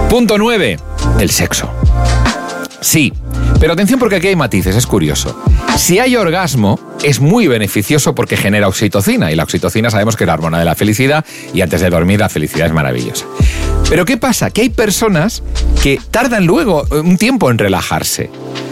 Punto 0.09 0.37
9. 0.37 0.79
El 1.21 1.31
sexo. 1.31 1.71
Sí, 2.81 3.13
pero 3.61 3.75
atención 3.75 4.01
porque 4.01 4.17
aquí 4.17 4.29
hay 4.29 4.37
matices, 4.37 4.75
es 4.75 4.87
curioso. 4.87 5.39
Si 5.77 5.99
hay 5.99 6.17
orgasmo, 6.17 6.81
es 7.05 7.21
muy 7.21 7.47
beneficioso 7.47 8.15
porque 8.15 8.39
genera 8.39 8.67
oxitocina 8.67 9.31
y 9.31 9.37
la 9.37 9.45
oxitocina 9.45 9.91
sabemos 9.91 10.17
que 10.17 10.25
es 10.25 10.29
la 10.29 10.35
hormona 10.35 10.59
de 10.59 10.65
la 10.65 10.75
felicidad 10.75 11.27
y 11.53 11.61
antes 11.61 11.83
de 11.83 11.91
dormir 11.91 12.21
la 12.21 12.31
felicidad 12.31 12.69
es 12.69 12.73
maravillosa. 12.73 13.27
Pero 13.91 14.07
¿qué 14.07 14.17
pasa? 14.17 14.51
Que 14.51 14.63
hay 14.63 14.71
personas 14.71 15.43
que 15.83 16.01
tardan 16.11 16.47
luego 16.47 16.87
un 16.91 17.19
tiempo 17.19 17.51
en 17.51 17.59
relajarse. 17.59 18.31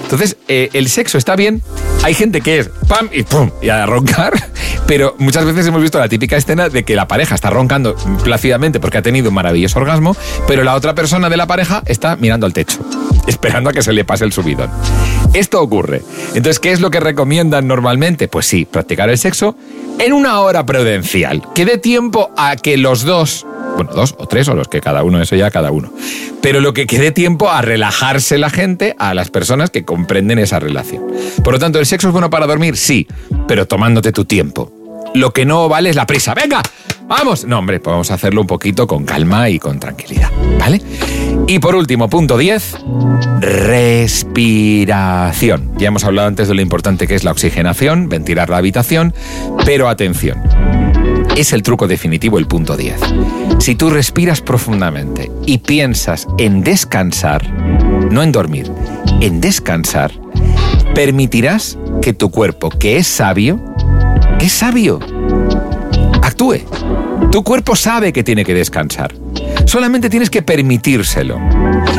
Entonces, 0.09 0.39
eh, 0.49 0.71
el 0.73 0.89
sexo 0.89 1.19
está 1.19 1.37
bien. 1.37 1.61
Hay 2.03 2.15
gente 2.15 2.41
que 2.41 2.61
es 2.61 2.71
pam 2.89 3.11
y 3.13 3.25
pum 3.25 3.51
y 3.61 3.69
a 3.69 3.85
roncar, 3.85 4.33
pero 4.87 5.15
muchas 5.19 5.45
veces 5.45 5.67
hemos 5.67 5.83
visto 5.83 5.99
la 5.99 6.09
típica 6.09 6.39
escena 6.39 6.71
de 6.71 6.83
que 6.83 6.97
la 6.97 7.07
pareja 7.07 7.35
está 7.35 7.51
roncando 7.51 7.95
plácidamente 8.25 8.81
porque 8.81 8.97
ha 8.97 9.03
tenido 9.03 9.29
un 9.29 9.35
maravilloso 9.35 9.79
orgasmo, 9.79 10.17
pero 10.47 10.65
la 10.65 10.77
otra 10.77 10.95
persona 10.95 11.29
de 11.29 11.37
la 11.37 11.47
pareja 11.47 11.83
está 11.85 12.17
mirando 12.17 12.47
al 12.47 12.55
techo, 12.55 12.79
esperando 13.27 13.69
a 13.69 13.75
que 13.75 13.83
se 13.83 13.93
le 13.93 14.07
pase 14.07 14.25
el 14.25 14.33
subidón. 14.33 14.71
Esto 15.35 15.61
ocurre. 15.61 16.01
Entonces, 16.29 16.59
¿qué 16.59 16.73
es 16.73 16.81
lo 16.81 16.91
que 16.91 17.01
recomiendan 17.01 17.69
normalmente? 17.69 18.29
Pues 18.29 18.47
sí, 18.47 18.65
practicar 18.65 19.11
el 19.11 19.19
sexo 19.19 19.57
en 19.99 20.15
una 20.15 20.41
hora 20.41 20.65
prudencial, 20.65 21.43
que 21.55 21.67
dé 21.67 21.77
tiempo 21.77 22.31
a 22.39 22.57
que 22.57 22.79
los 22.79 23.03
dos 23.03 23.45
bueno, 23.79 23.93
dos 23.95 24.15
o 24.19 24.27
tres 24.27 24.49
o 24.49 24.55
los 24.57 24.67
que 24.67 24.81
cada 24.81 25.05
uno, 25.05 25.23
eso 25.23 25.37
ya 25.37 25.53
cada 25.53 25.71
uno. 25.71 25.93
Pero 26.43 26.61
lo 26.61 26.75
que 26.75 26.89
quede 26.89 27.13
tiempo 27.13 27.49
a 27.49 27.63
relajarse 27.63 28.37
la 28.37 28.51
gente, 28.51 28.97
a 28.99 29.15
las 29.15 29.31
personas 29.31 29.71
que 29.71 29.85
comprenden 29.85 30.41
esa 30.41 30.59
relación. 30.59 31.05
Por 31.45 31.53
lo 31.53 31.61
tanto, 31.61 31.79
¿el 31.79 31.87
sexo 31.87 32.09
es 32.09 32.13
bueno 32.13 32.29
para 32.29 32.49
dormir? 32.49 32.77
Sí, 32.77 33.07
pero 33.47 33.67
tomándote 33.67 34.11
tu 34.11 34.25
tiempo. 34.25 34.73
Lo 35.15 35.33
que 35.33 35.47
no 35.47 35.69
vale 35.69 35.91
es 35.91 35.97
la 35.97 36.07
prisa. 36.07 36.35
¡Venga! 36.35 36.61
¡Vamos! 37.07 37.45
No, 37.45 37.61
hombre, 37.61 37.79
pues 37.79 37.93
vamos 37.93 38.11
a 38.11 38.15
hacerlo 38.15 38.41
un 38.41 38.49
poquito 38.49 38.89
con 38.89 39.05
calma 39.05 39.49
y 39.49 39.61
con 39.61 39.79
tranquilidad. 39.79 40.33
¿Vale? 40.59 40.83
Y 41.47 41.61
por 41.61 41.77
último, 41.77 42.09
punto 42.11 42.37
10, 42.37 42.79
respiración. 43.41 44.51
Ya 45.79 45.87
hemos 45.89 46.03
hablado 46.03 46.27
antes 46.27 46.49
de 46.49 46.55
lo 46.55 46.63
importante 46.63 47.07
que 47.07 47.15
es 47.15 47.23
la 47.23 47.31
oxigenación, 47.31 48.09
ventilar 48.09 48.51
la 48.51 48.57
habitación, 48.57 49.15
pero 49.65 49.89
atención 49.89 50.98
es 51.37 51.53
el 51.53 51.63
truco 51.63 51.87
definitivo, 51.87 52.39
el 52.39 52.47
punto 52.47 52.77
10. 52.77 53.01
Si 53.59 53.75
tú 53.75 53.91
respiras 53.91 54.41
profundamente 54.41 55.31
y 55.47 55.59
piensas 55.59 56.27
en 56.39 56.63
descansar, 56.63 57.49
no 58.11 58.23
en 58.23 58.33
dormir, 58.33 58.71
en 59.21 59.41
descansar, 59.41 60.13
permitirás 60.95 61.79
que 62.03 62.13
tu 62.13 62.31
cuerpo, 62.31 62.71
que 62.71 62.97
es 62.97 63.07
sabio, 63.07 63.61
que 64.39 64.47
es 64.47 64.53
sabio, 64.53 65.01
actúe. 66.23 66.59
Tu 67.31 67.43
cuerpo 67.43 67.77
sabe 67.77 68.13
que 68.13 68.25
tiene 68.25 68.45
que 68.45 68.55
descansar. 68.55 69.15
Solamente 69.67 70.11
tienes 70.11 70.31
que 70.31 70.43
permitírselo. 70.43 71.39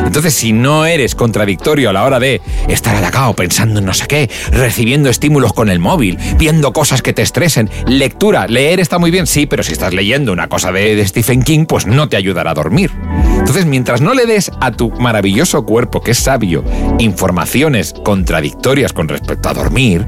Entonces, 0.04 0.34
si 0.34 0.52
no 0.52 0.86
eres 0.86 1.14
contradictorio 1.14 1.90
a 1.90 1.92
la 1.92 2.04
hora 2.04 2.18
de 2.18 2.40
estar 2.68 2.96
atacado 2.96 3.34
pensando 3.34 3.78
en 3.78 3.86
no 3.86 3.94
sé 3.94 4.06
qué, 4.06 4.30
recibiendo 4.50 5.08
estímulos 5.08 5.52
con 5.52 5.68
el 5.68 5.78
móvil, 5.78 6.18
viendo 6.36 6.72
cosas 6.72 7.02
que 7.02 7.12
te 7.12 7.22
estresen, 7.22 7.70
lectura, 7.86 8.46
leer 8.46 8.80
está 8.80 8.98
muy 8.98 9.10
bien, 9.10 9.26
sí, 9.26 9.46
pero 9.46 9.62
si 9.62 9.72
estás 9.72 9.94
leyendo 9.94 10.32
una 10.32 10.48
cosa 10.48 10.72
de, 10.72 10.96
de 10.96 11.06
Stephen 11.06 11.42
King, 11.42 11.66
pues 11.66 11.86
no 11.86 12.08
te 12.08 12.16
ayudará 12.16 12.50
a 12.50 12.54
dormir. 12.54 12.90
Entonces, 13.38 13.66
mientras 13.66 14.00
no 14.00 14.14
le 14.14 14.26
des 14.26 14.50
a 14.60 14.70
tu 14.72 14.90
maravilloso 14.90 15.64
cuerpo, 15.64 16.02
que 16.02 16.10
es 16.10 16.18
sabio, 16.18 16.62
informaciones 16.98 17.94
contradictorias 18.04 18.92
con 18.92 19.08
respecto 19.08 19.48
a 19.48 19.54
dormir, 19.54 20.06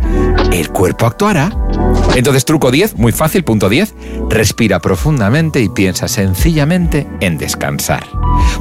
el 0.53 0.69
cuerpo 0.69 1.07
actuará. 1.07 1.51
Entonces, 2.15 2.45
truco 2.45 2.71
10, 2.71 2.97
muy 2.97 3.13
fácil, 3.13 3.43
punto 3.43 3.69
10, 3.69 3.95
respira 4.29 4.81
profundamente 4.81 5.61
y 5.61 5.69
piensa 5.69 6.09
sencillamente 6.09 7.07
en 7.23 7.39
descansar. 7.39 8.05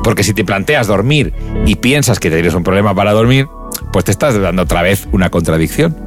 Porque 0.04 0.24
si 0.24 0.34
te 0.34 0.46
planteas 0.46 0.88
dormir 0.88 1.34
y 1.66 1.76
piensas 1.76 2.20
que 2.20 2.30
tienes 2.30 2.54
un 2.54 2.64
problema 2.64 2.96
para 2.96 3.12
dormir, 3.12 3.48
pues 3.92 4.06
te 4.06 4.12
estás 4.12 4.40
dando 4.40 4.62
otra 4.62 4.82
vez 4.82 5.08
una 5.12 5.30
contradicción. 5.30 5.98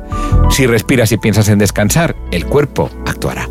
Si 0.51 0.67
respiras 0.67 1.13
y 1.13 1.19
piensas 1.19 1.49
en 1.49 1.59
descansar, 1.59 2.17
el 2.31 2.47
cuerpo 2.47 2.91
actuará. 3.07 3.49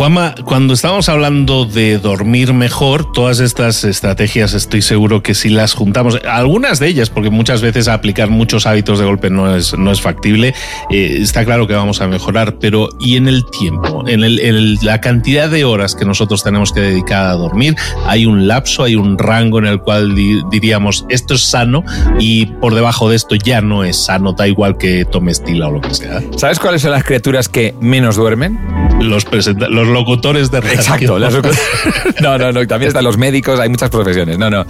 Juanma, 0.00 0.34
cuando 0.46 0.72
estamos 0.72 1.10
hablando 1.10 1.66
de 1.66 1.98
dormir 1.98 2.54
mejor, 2.54 3.12
todas 3.12 3.38
estas 3.38 3.84
estrategias 3.84 4.54
estoy 4.54 4.80
seguro 4.80 5.22
que 5.22 5.34
si 5.34 5.50
las 5.50 5.74
juntamos, 5.74 6.18
algunas 6.26 6.78
de 6.78 6.86
ellas, 6.86 7.10
porque 7.10 7.28
muchas 7.28 7.60
veces 7.60 7.86
aplicar 7.86 8.30
muchos 8.30 8.66
hábitos 8.66 8.98
de 8.98 9.04
golpe 9.04 9.28
no 9.28 9.54
es, 9.54 9.76
no 9.76 9.92
es 9.92 10.00
factible, 10.00 10.54
eh, 10.90 11.18
está 11.20 11.44
claro 11.44 11.66
que 11.66 11.74
vamos 11.74 12.00
a 12.00 12.06
mejorar, 12.08 12.56
pero 12.58 12.88
¿y 12.98 13.16
en 13.16 13.28
el 13.28 13.44
tiempo? 13.44 14.02
En, 14.08 14.24
el, 14.24 14.78
la 14.80 15.02
cantidad 15.02 15.50
de 15.50 15.66
horas 15.66 15.94
que 15.94 16.06
nosotros 16.06 16.42
tenemos 16.42 16.72
que 16.72 16.80
dedicar 16.80 17.26
a 17.26 17.32
dormir, 17.34 17.76
hay 18.06 18.24
un 18.24 18.48
lapso, 18.48 18.84
hay 18.84 18.94
un 18.94 19.18
rango 19.18 19.58
en 19.58 19.66
el 19.66 19.80
cual 19.80 20.14
diríamos 20.50 21.04
esto 21.10 21.34
es 21.34 21.42
sano 21.42 21.84
y 22.18 22.46
por 22.46 22.74
debajo 22.74 23.10
de 23.10 23.16
esto 23.16 23.34
ya 23.34 23.60
no 23.60 23.84
es 23.84 24.02
sano, 24.02 24.32
da 24.32 24.48
igual 24.48 24.78
que 24.78 25.04
tome 25.04 25.32
estilo 25.32 25.68
o 25.68 25.72
lo 25.72 25.82
que 25.82 25.92
sea. 25.92 26.22
¿Sabes 26.38 26.58
cuáles 26.58 26.80
son 26.80 26.92
las 26.92 27.04
criaturas 27.04 27.50
que 27.50 27.74
menos 27.82 28.16
duermen? 28.16 28.58
los, 29.02 29.26
los 29.54 29.88
locutores 29.92 30.50
de 30.50 30.60
radio. 30.60 30.74
Exacto. 30.74 31.18
no, 32.20 32.38
no, 32.38 32.52
no. 32.52 32.66
También 32.66 32.88
están 32.88 33.04
los 33.04 33.18
médicos, 33.18 33.58
hay 33.60 33.68
muchas 33.68 33.90
profesiones. 33.90 34.38
No, 34.38 34.50
no. 34.50 34.64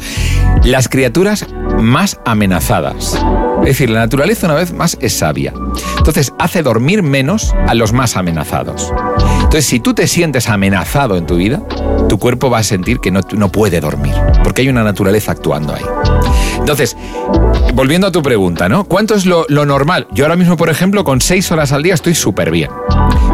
Las 0.65 0.89
criaturas 0.89 1.47
más 1.81 2.19
amenazadas. 2.25 3.19
Es 3.61 3.67
decir, 3.67 3.91
la 3.91 4.01
naturaleza 4.01 4.47
una 4.47 4.57
vez 4.57 4.73
más 4.73 4.97
es 5.01 5.13
sabia. 5.13 5.53
Entonces 5.99 6.33
hace 6.39 6.63
dormir 6.63 7.03
menos 7.03 7.55
a 7.67 7.75
los 7.75 7.93
más 7.93 8.17
amenazados. 8.17 8.93
Entonces, 9.35 9.67
si 9.67 9.81
tú 9.81 9.95
te 9.95 10.07
sientes 10.07 10.49
amenazado 10.49 11.17
en 11.17 11.27
tu 11.27 11.37
vida, 11.37 11.61
tu 12.09 12.19
cuerpo 12.19 12.51
va 12.51 12.59
a 12.59 12.63
sentir 12.63 13.01
que 13.01 13.11
no, 13.11 13.21
no 13.33 13.51
puede 13.51 13.81
dormir, 13.81 14.15
porque 14.45 14.63
hay 14.63 14.69
una 14.69 14.85
naturaleza 14.85 15.33
actuando 15.33 15.75
ahí. 15.75 15.83
Entonces, 16.59 16.97
volviendo 17.75 18.07
a 18.07 18.13
tu 18.13 18.23
pregunta, 18.23 18.69
¿no? 18.69 18.85
¿Cuánto 18.85 19.15
es 19.15 19.27
lo, 19.27 19.47
lo 19.49 19.67
normal? 19.67 20.07
Yo 20.13 20.25
ahora 20.25 20.37
mismo, 20.37 20.57
por 20.57 20.71
ejemplo, 20.71 21.05
con 21.05 21.21
seis 21.21 21.51
horas 21.51 21.73
al 21.73 21.83
día 21.83 21.95
estoy 21.95 22.15
súper 22.15 22.51
bien. 22.51 22.71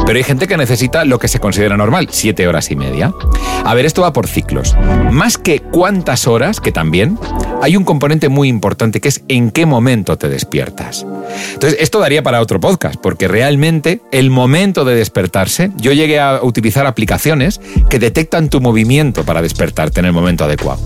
Pero 0.06 0.18
hay 0.18 0.24
gente 0.24 0.46
que 0.46 0.56
necesita 0.56 1.04
lo 1.04 1.18
que 1.18 1.26
se 1.26 1.40
considera 1.40 1.76
normal, 1.76 2.08
siete 2.12 2.46
horas 2.46 2.70
y 2.70 2.76
media. 2.76 3.12
A 3.64 3.74
ver, 3.74 3.86
esto 3.86 4.02
va 4.02 4.12
por 4.12 4.28
ciclos. 4.28 4.76
Más 5.10 5.36
que 5.36 5.58
cuántas 5.58 6.28
horas, 6.28 6.60
que 6.60 6.70
también, 6.70 7.18
hay 7.60 7.76
un 7.76 7.82
componente 7.82 8.28
muy 8.28 8.48
importante 8.48 9.00
que 9.00 9.08
es 9.08 9.22
en 9.26 9.50
qué 9.50 9.66
momento 9.66 10.16
te 10.16 10.28
despiertas. 10.28 11.04
Entonces, 11.54 11.78
esto 11.80 11.98
daría 11.98 12.22
para 12.22 12.40
otro 12.40 12.60
podcast, 12.60 13.00
porque 13.02 13.26
realmente 13.26 14.00
el 14.12 14.30
momento 14.30 14.84
de 14.84 14.94
despertarse, 14.94 15.72
yo 15.76 15.92
llegué 15.92 16.20
a 16.20 16.40
utilizar 16.40 16.86
aplicaciones 16.86 17.60
que 17.90 17.98
detectan 17.98 18.48
tu 18.48 18.60
movimiento 18.60 19.24
para 19.24 19.42
despertarte 19.42 19.98
en 19.98 20.06
el 20.06 20.12
momento 20.12 20.44
adecuado. 20.44 20.80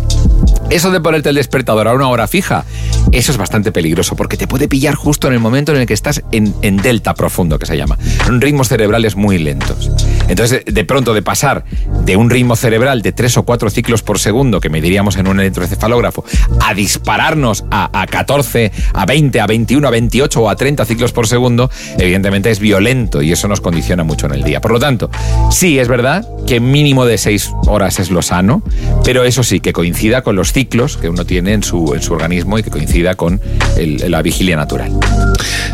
Eso 0.70 0.92
de 0.92 1.00
ponerte 1.00 1.30
el 1.30 1.34
despertador 1.34 1.88
a 1.88 1.94
una 1.94 2.08
hora 2.08 2.28
fija, 2.28 2.64
eso 3.10 3.32
es 3.32 3.38
bastante 3.38 3.72
peligroso 3.72 4.14
porque 4.14 4.36
te 4.36 4.46
puede 4.46 4.68
pillar 4.68 4.94
justo 4.94 5.26
en 5.26 5.34
el 5.34 5.40
momento 5.40 5.72
en 5.72 5.80
el 5.80 5.86
que 5.86 5.94
estás 5.94 6.22
en, 6.30 6.76
delta 6.76 7.14
profundo, 7.14 7.58
que 7.58 7.66
se 7.66 7.76
llama. 7.76 7.98
Son 8.24 8.40
ritmos 8.40 8.68
cerebrales 8.68 9.16
muy 9.16 9.38
lentos. 9.38 9.90
Entonces, 10.28 10.62
de 10.64 10.84
pronto, 10.84 11.12
de 11.12 11.22
pasar 11.22 11.64
de 12.04 12.16
un 12.16 12.30
ritmo 12.30 12.54
cerebral 12.54 13.02
de 13.02 13.10
3 13.10 13.38
o 13.38 13.42
4 13.42 13.68
ciclos 13.70 14.02
por 14.02 14.20
segundo, 14.20 14.60
que 14.60 14.68
mediríamos 14.68 15.16
en 15.16 15.26
un 15.26 15.40
electroencefalógrafo, 15.40 16.24
a 16.60 16.72
dispararnos 16.72 17.64
a, 17.72 17.90
a 18.00 18.06
14, 18.06 18.70
a 18.94 19.06
20, 19.06 19.40
a 19.40 19.46
21, 19.48 19.88
a 19.88 19.90
28 19.90 20.40
o 20.40 20.48
a 20.48 20.54
30 20.54 20.84
ciclos 20.84 21.10
por 21.10 21.26
segundo, 21.26 21.68
evidentemente 21.98 22.48
es 22.48 22.60
violento 22.60 23.22
y 23.22 23.32
eso 23.32 23.48
nos 23.48 23.60
condiciona 23.60 24.04
mucho 24.04 24.26
en 24.26 24.34
el 24.34 24.44
día. 24.44 24.60
Por 24.60 24.70
lo 24.70 24.78
tanto, 24.78 25.10
sí, 25.50 25.80
es 25.80 25.88
verdad 25.88 26.24
que 26.46 26.60
mínimo 26.60 27.06
de 27.06 27.18
6 27.18 27.50
horas 27.66 27.98
es 27.98 28.10
lo 28.10 28.22
sano, 28.22 28.62
pero 29.04 29.24
eso 29.24 29.42
sí, 29.42 29.58
que 29.58 29.72
coincida 29.72 30.22
con 30.22 30.36
los 30.36 30.52
ciclos 30.60 30.98
que 30.98 31.08
uno 31.08 31.24
tiene 31.24 31.54
en 31.54 31.62
su, 31.62 31.94
en 31.94 32.02
su 32.02 32.12
organismo 32.12 32.58
y 32.58 32.62
que 32.62 32.68
coincida 32.68 33.14
con 33.14 33.40
la 33.78 34.20
vigilia 34.20 34.56
natural. 34.56 34.92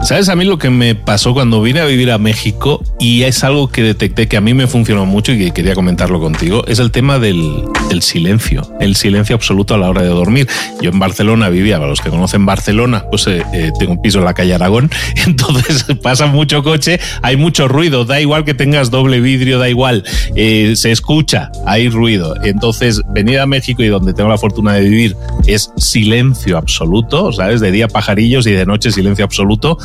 ¿Sabes 0.02 0.28
a 0.28 0.36
mí 0.36 0.44
lo 0.44 0.58
que 0.58 0.70
me 0.70 0.94
pasó 0.94 1.34
cuando 1.34 1.60
vine 1.60 1.80
a 1.80 1.86
vivir 1.86 2.12
a 2.12 2.18
México 2.18 2.80
y 3.00 3.22
es 3.22 3.42
algo 3.42 3.68
que 3.68 3.82
detecté 3.82 4.28
que 4.28 4.36
a 4.36 4.40
mí 4.40 4.54
me 4.54 4.68
funcionó 4.68 5.04
mucho 5.06 5.32
y 5.32 5.38
que 5.38 5.50
quería 5.50 5.74
comentarlo 5.74 6.20
contigo? 6.20 6.64
Es 6.68 6.78
el 6.78 6.92
tema 6.92 7.18
del, 7.18 7.64
silencio, 8.00 8.70
el 8.78 8.94
silencio 8.94 9.34
absoluto 9.34 9.74
a 9.74 9.78
la 9.78 9.88
hora 9.88 10.02
de 10.02 10.08
dormir. 10.08 10.46
Yo 10.80 10.90
en 10.90 11.00
Barcelona 11.00 11.48
vivía, 11.48 11.78
para 11.78 11.88
los 11.88 12.00
que 12.00 12.10
conocen 12.10 12.46
Barcelona, 12.46 13.04
pues 13.10 13.26
eh, 13.26 13.42
eh, 13.52 13.72
tengo 13.80 13.92
un 13.92 14.02
piso 14.02 14.18
en 14.18 14.26
la 14.26 14.34
calle 14.34 14.54
Aragón, 14.54 14.90
entonces 15.26 15.84
pasa 16.02 16.26
mucho 16.26 16.62
coche, 16.62 17.00
hay 17.22 17.36
mucho 17.36 17.66
ruido, 17.66 18.04
da 18.04 18.20
igual 18.20 18.44
que 18.44 18.54
tengas 18.54 18.92
doble 18.92 19.20
vidrio, 19.20 19.58
da 19.58 19.68
igual, 19.68 20.04
eh, 20.36 20.74
se 20.76 20.92
escucha, 20.92 21.50
hay 21.66 21.88
ruido. 21.88 22.36
Entonces, 22.44 23.02
venir 23.08 23.40
a 23.40 23.46
México 23.46 23.82
y 23.82 23.88
donde 23.88 24.14
tengo 24.14 24.28
la 24.28 24.38
fortuna 24.38 24.74
de 24.74 24.75
vivir 24.80 25.16
es 25.46 25.70
silencio 25.76 26.56
absoluto, 26.56 27.32
¿sabes? 27.32 27.60
De 27.60 27.70
día 27.70 27.88
pajarillos 27.88 28.46
y 28.46 28.52
de 28.52 28.66
noche 28.66 28.90
silencio 28.90 29.24
absoluto. 29.24 29.78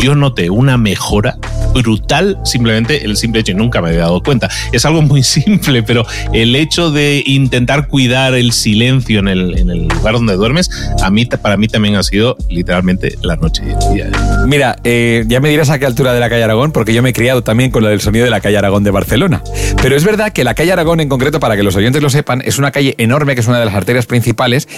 Yo 0.00 0.14
noté 0.14 0.50
una 0.50 0.76
mejora 0.76 1.38
brutal, 1.74 2.38
simplemente 2.44 3.04
el 3.04 3.16
simple 3.16 3.40
hecho, 3.40 3.52
y 3.52 3.54
nunca 3.54 3.80
me 3.80 3.88
había 3.88 4.00
dado 4.00 4.22
cuenta. 4.22 4.48
Es 4.72 4.84
algo 4.84 5.02
muy 5.02 5.22
simple, 5.24 5.82
pero 5.82 6.06
el 6.32 6.54
hecho 6.56 6.90
de 6.90 7.22
intentar 7.26 7.88
cuidar 7.88 8.34
el 8.34 8.52
silencio 8.52 9.20
en 9.20 9.28
el, 9.28 9.58
en 9.58 9.70
el 9.70 9.88
lugar 9.88 10.14
donde 10.14 10.34
duermes, 10.34 10.70
a 11.02 11.10
mí, 11.10 11.26
para 11.26 11.56
mí 11.56 11.68
también 11.68 11.96
ha 11.96 12.02
sido 12.02 12.36
literalmente 12.48 13.16
la 13.22 13.36
noche 13.36 13.62
y 13.66 13.70
el 13.70 13.94
día. 13.94 14.10
Mira, 14.46 14.76
eh, 14.84 15.24
ya 15.26 15.40
me 15.40 15.48
dirás 15.48 15.70
a 15.70 15.78
qué 15.78 15.86
altura 15.86 16.12
de 16.12 16.20
la 16.20 16.28
calle 16.28 16.44
Aragón, 16.44 16.72
porque 16.72 16.94
yo 16.94 17.02
me 17.02 17.10
he 17.10 17.12
criado 17.12 17.42
también 17.42 17.70
con 17.70 17.82
lo 17.82 17.88
del 17.88 18.00
sonido 18.00 18.24
de 18.24 18.30
la 18.30 18.40
calle 18.40 18.58
Aragón 18.58 18.84
de 18.84 18.90
Barcelona. 18.90 19.42
Pero 19.82 19.96
es 19.96 20.04
verdad 20.04 20.32
que 20.32 20.44
la 20.44 20.54
calle 20.54 20.72
Aragón 20.72 21.00
en 21.00 21.08
concreto, 21.08 21.40
para 21.40 21.56
que 21.56 21.62
los 21.62 21.76
oyentes 21.76 22.02
lo 22.02 22.10
sepan, 22.10 22.42
es 22.44 22.58
una 22.58 22.70
calle 22.70 22.94
enorme 22.98 23.34
que 23.34 23.40
es 23.40 23.48
una 23.48 23.58
de 23.58 23.64
las 23.64 23.74
arterias 23.74 24.06
principales, 24.06 24.23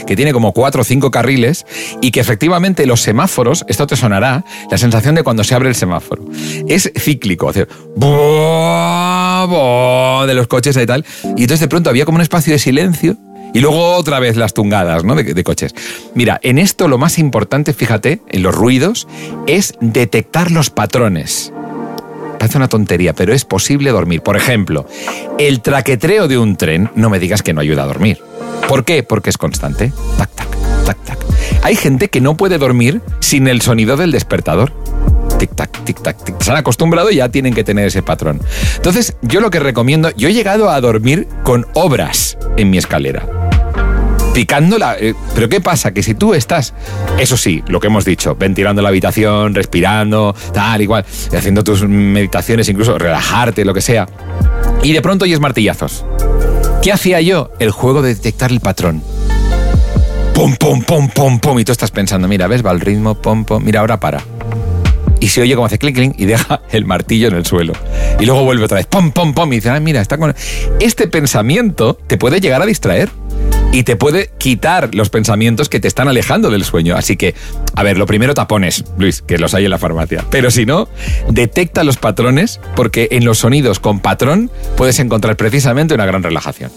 que 0.06 0.16
tiene 0.16 0.32
como 0.32 0.52
cuatro 0.52 0.82
o 0.82 0.84
cinco 0.84 1.10
carriles 1.10 1.64
y 2.00 2.10
que 2.10 2.20
efectivamente 2.20 2.86
los 2.86 3.02
semáforos, 3.02 3.64
esto 3.68 3.86
te 3.86 3.96
sonará, 3.96 4.44
la 4.70 4.78
sensación 4.78 5.14
de 5.14 5.22
cuando 5.22 5.44
se 5.44 5.54
abre 5.54 5.68
el 5.68 5.74
semáforo. 5.74 6.24
Es 6.68 6.90
cíclico, 6.96 7.48
hace 7.48 7.66
de 10.26 10.34
los 10.34 10.46
coches 10.48 10.76
y 10.76 10.86
tal. 10.86 11.04
Y 11.22 11.42
entonces 11.42 11.60
de 11.60 11.68
pronto 11.68 11.90
había 11.90 12.04
como 12.04 12.16
un 12.16 12.22
espacio 12.22 12.52
de 12.52 12.58
silencio 12.58 13.16
y 13.54 13.60
luego 13.60 13.94
otra 13.94 14.20
vez 14.20 14.36
las 14.36 14.54
tungadas 14.54 15.04
¿no? 15.04 15.14
de, 15.14 15.44
coches. 15.44 15.74
Mira, 16.14 16.38
en 16.42 16.58
esto 16.58 16.88
lo 16.88 16.98
más 16.98 17.18
importante, 17.18 17.72
fíjate, 17.72 18.20
en 18.28 18.42
los 18.42 18.54
ruidos, 18.54 19.08
es 19.46 19.74
detectar 19.80 20.50
los 20.50 20.70
patrones. 20.70 21.52
Parece 22.38 22.58
una 22.58 22.68
tontería, 22.68 23.12
pero 23.12 23.32
es 23.32 23.44
posible 23.44 23.90
dormir. 23.90 24.22
Por 24.22 24.36
ejemplo, 24.36 24.86
el 25.38 25.60
traquetreo 25.60 26.28
de 26.28 26.38
un 26.38 26.56
tren, 26.56 26.90
no 26.94 27.10
me 27.10 27.18
digas 27.18 27.42
que 27.42 27.52
no 27.52 27.60
ayuda 27.60 27.82
a 27.82 27.86
dormir. 27.86 28.22
¿Por 28.68 28.84
qué? 28.84 29.02
Porque 29.02 29.30
es 29.30 29.38
constante. 29.38 29.92
Tac, 30.18 30.30
tac, 30.30 30.48
tac, 30.84 31.04
tac. 31.04 31.18
Hay 31.62 31.76
gente 31.76 32.08
que 32.08 32.20
no 32.20 32.36
puede 32.36 32.58
dormir 32.58 33.00
sin 33.20 33.48
el 33.48 33.60
sonido 33.62 33.96
del 33.96 34.12
despertador. 34.12 34.72
Tic 35.38 35.54
tac, 35.54 35.84
tic 35.84 36.00
tac, 36.02 36.22
tic. 36.24 36.40
Se 36.40 36.50
han 36.50 36.56
acostumbrado 36.56 37.10
y 37.10 37.16
ya 37.16 37.28
tienen 37.28 37.54
que 37.54 37.64
tener 37.64 37.86
ese 37.86 38.02
patrón. 38.02 38.40
Entonces, 38.76 39.16
yo 39.22 39.40
lo 39.40 39.50
que 39.50 39.60
recomiendo, 39.60 40.10
yo 40.16 40.28
he 40.28 40.32
llegado 40.32 40.70
a 40.70 40.80
dormir 40.80 41.28
con 41.42 41.66
obras 41.74 42.38
en 42.56 42.70
mi 42.70 42.78
escalera 42.78 43.45
picándola. 44.36 44.98
Eh, 45.00 45.14
pero 45.34 45.48
¿qué 45.48 45.62
pasa? 45.62 45.94
Que 45.94 46.02
si 46.02 46.14
tú 46.14 46.34
estás, 46.34 46.74
eso 47.18 47.38
sí, 47.38 47.64
lo 47.68 47.80
que 47.80 47.86
hemos 47.86 48.04
dicho, 48.04 48.36
ventilando 48.38 48.82
la 48.82 48.90
habitación, 48.90 49.54
respirando, 49.54 50.36
tal, 50.52 50.82
igual, 50.82 51.06
haciendo 51.34 51.64
tus 51.64 51.88
meditaciones, 51.88 52.68
incluso 52.68 52.98
relajarte, 52.98 53.64
lo 53.64 53.72
que 53.72 53.80
sea, 53.80 54.06
y 54.82 54.92
de 54.92 55.00
pronto 55.00 55.24
oyes 55.24 55.40
martillazos. 55.40 56.04
¿Qué 56.82 56.92
hacía 56.92 57.22
yo? 57.22 57.50
El 57.58 57.70
juego 57.70 58.02
de 58.02 58.14
detectar 58.14 58.52
el 58.52 58.60
patrón. 58.60 59.02
Pum, 60.34 60.54
pum, 60.56 60.82
pum, 60.82 61.08
pum, 61.08 61.40
pum. 61.40 61.58
Y 61.58 61.64
tú 61.64 61.72
estás 61.72 61.90
pensando, 61.90 62.28
mira, 62.28 62.46
ves, 62.46 62.64
va 62.64 62.72
el 62.72 62.80
ritmo, 62.80 63.14
pum, 63.14 63.46
pum. 63.46 63.64
Mira, 63.64 63.80
ahora 63.80 63.98
para. 63.98 64.22
Y 65.20 65.28
se 65.28 65.40
oye 65.40 65.54
como 65.54 65.66
hace 65.66 65.78
clink, 65.78 65.96
clink 65.96 66.14
y 66.18 66.26
deja 66.26 66.60
el 66.70 66.84
martillo 66.84 67.28
en 67.28 67.34
el 67.34 67.46
suelo. 67.46 67.72
Y 68.20 68.26
luego 68.26 68.44
vuelve 68.44 68.64
otra 68.64 68.76
vez, 68.76 68.86
pum, 68.86 69.10
pum, 69.12 69.34
pum. 69.34 69.52
Y 69.52 69.56
dice, 69.56 69.70
ah, 69.70 69.80
mira, 69.80 70.00
está 70.00 70.18
con. 70.18 70.34
Este 70.80 71.08
pensamiento 71.08 71.98
te 72.06 72.18
puede 72.18 72.40
llegar 72.40 72.62
a 72.62 72.66
distraer 72.66 73.08
y 73.72 73.82
te 73.82 73.96
puede 73.96 74.30
quitar 74.38 74.94
los 74.94 75.10
pensamientos 75.10 75.68
que 75.68 75.80
te 75.80 75.88
están 75.88 76.08
alejando 76.08 76.50
del 76.50 76.64
sueño. 76.64 76.96
Así 76.96 77.16
que, 77.16 77.34
a 77.74 77.82
ver, 77.82 77.98
lo 77.98 78.06
primero 78.06 78.34
tapones, 78.34 78.84
Luis, 78.98 79.22
que 79.22 79.38
los 79.38 79.54
hay 79.54 79.64
en 79.64 79.70
la 79.70 79.78
farmacia. 79.78 80.24
Pero 80.30 80.50
si 80.50 80.64
no, 80.64 80.88
detecta 81.28 81.84
los 81.84 81.96
patrones 81.96 82.60
porque 82.74 83.08
en 83.10 83.24
los 83.24 83.38
sonidos 83.38 83.78
con 83.78 84.00
patrón 84.00 84.50
puedes 84.76 84.98
encontrar 84.98 85.36
precisamente 85.36 85.94
una 85.94 86.06
gran 86.06 86.22
relajación. 86.22 86.70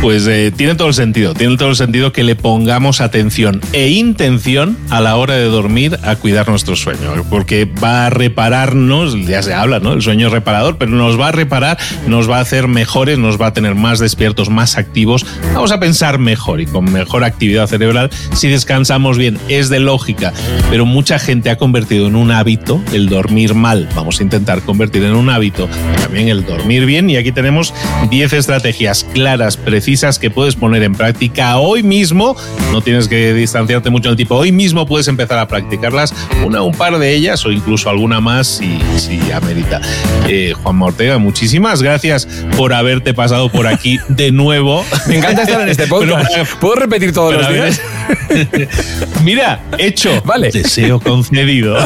Pues 0.00 0.26
eh, 0.26 0.50
tiene 0.50 0.76
todo 0.76 0.88
el 0.88 0.94
sentido, 0.94 1.34
tiene 1.34 1.58
todo 1.58 1.68
el 1.68 1.76
sentido 1.76 2.10
que 2.10 2.24
le 2.24 2.34
pongamos 2.34 3.02
atención 3.02 3.60
e 3.74 3.90
intención 3.90 4.78
a 4.88 5.02
la 5.02 5.16
hora 5.16 5.34
de 5.34 5.44
dormir 5.44 5.98
a 6.02 6.16
cuidar 6.16 6.48
nuestro 6.48 6.74
sueño, 6.74 7.12
porque 7.28 7.66
va 7.66 8.06
a 8.06 8.10
repararnos, 8.10 9.26
ya 9.26 9.42
se 9.42 9.52
habla, 9.52 9.78
¿no? 9.78 9.92
El 9.92 10.00
sueño 10.00 10.30
reparador, 10.30 10.78
pero 10.78 10.92
nos 10.92 11.20
va 11.20 11.28
a 11.28 11.32
reparar, 11.32 11.76
nos 12.06 12.30
va 12.30 12.38
a 12.38 12.40
hacer 12.40 12.66
mejores, 12.66 13.18
nos 13.18 13.38
va 13.38 13.48
a 13.48 13.52
tener 13.52 13.74
más 13.74 13.98
despiertos, 13.98 14.48
más 14.48 14.78
activos, 14.78 15.26
vamos 15.52 15.70
a 15.70 15.78
pensar 15.78 16.18
mejor 16.18 16.62
y 16.62 16.66
con 16.66 16.90
mejor 16.90 17.22
actividad 17.22 17.66
cerebral 17.66 18.08
si 18.32 18.48
descansamos 18.48 19.18
bien. 19.18 19.38
Es 19.48 19.68
de 19.68 19.80
lógica, 19.80 20.32
pero 20.70 20.86
mucha 20.86 21.18
gente 21.18 21.50
ha 21.50 21.58
convertido 21.58 22.06
en 22.06 22.16
un 22.16 22.30
hábito 22.30 22.82
el 22.94 23.10
dormir 23.10 23.52
mal. 23.52 23.86
Vamos 23.94 24.20
a 24.20 24.22
intentar 24.22 24.62
convertir 24.62 25.04
en 25.04 25.14
un 25.14 25.28
hábito 25.28 25.68
también 26.00 26.28
el 26.28 26.46
dormir 26.46 26.86
bien 26.86 27.10
y 27.10 27.18
aquí 27.18 27.32
tenemos 27.32 27.74
10 28.08 28.32
estrategias 28.32 29.04
claras, 29.12 29.58
precisas, 29.58 29.89
que 29.90 30.30
puedes 30.30 30.54
poner 30.54 30.84
en 30.84 30.94
práctica 30.94 31.58
hoy 31.58 31.82
mismo. 31.82 32.36
No 32.70 32.80
tienes 32.80 33.08
que 33.08 33.34
distanciarte 33.34 33.90
mucho 33.90 34.08
del 34.08 34.16
tipo. 34.16 34.36
Hoy 34.36 34.52
mismo 34.52 34.86
puedes 34.86 35.08
empezar 35.08 35.36
a 35.38 35.48
practicarlas, 35.48 36.14
una, 36.46 36.62
un 36.62 36.72
par 36.72 36.96
de 37.00 37.12
ellas 37.12 37.44
o 37.44 37.50
incluso 37.50 37.90
alguna 37.90 38.20
más 38.20 38.46
si, 38.46 38.78
si 38.96 39.20
amerita. 39.32 39.80
Eh, 40.28 40.54
Juan 40.62 40.80
Ortega, 40.80 41.18
muchísimas 41.18 41.82
gracias 41.82 42.28
por 42.56 42.72
haberte 42.72 43.14
pasado 43.14 43.50
por 43.50 43.66
aquí 43.66 43.98
de 44.08 44.30
nuevo. 44.30 44.84
Me 45.08 45.18
encanta 45.18 45.42
estar 45.42 45.60
en 45.60 45.68
este 45.68 45.86
podcast. 45.88 46.30
¿Puedo 46.60 46.76
repetir 46.76 47.12
todos 47.12 47.34
los 47.34 47.48
días? 47.52 47.80
Mira, 49.24 49.60
hecho. 49.78 50.22
Vale. 50.24 50.50
Deseo 50.52 51.00
concedido. 51.00 51.76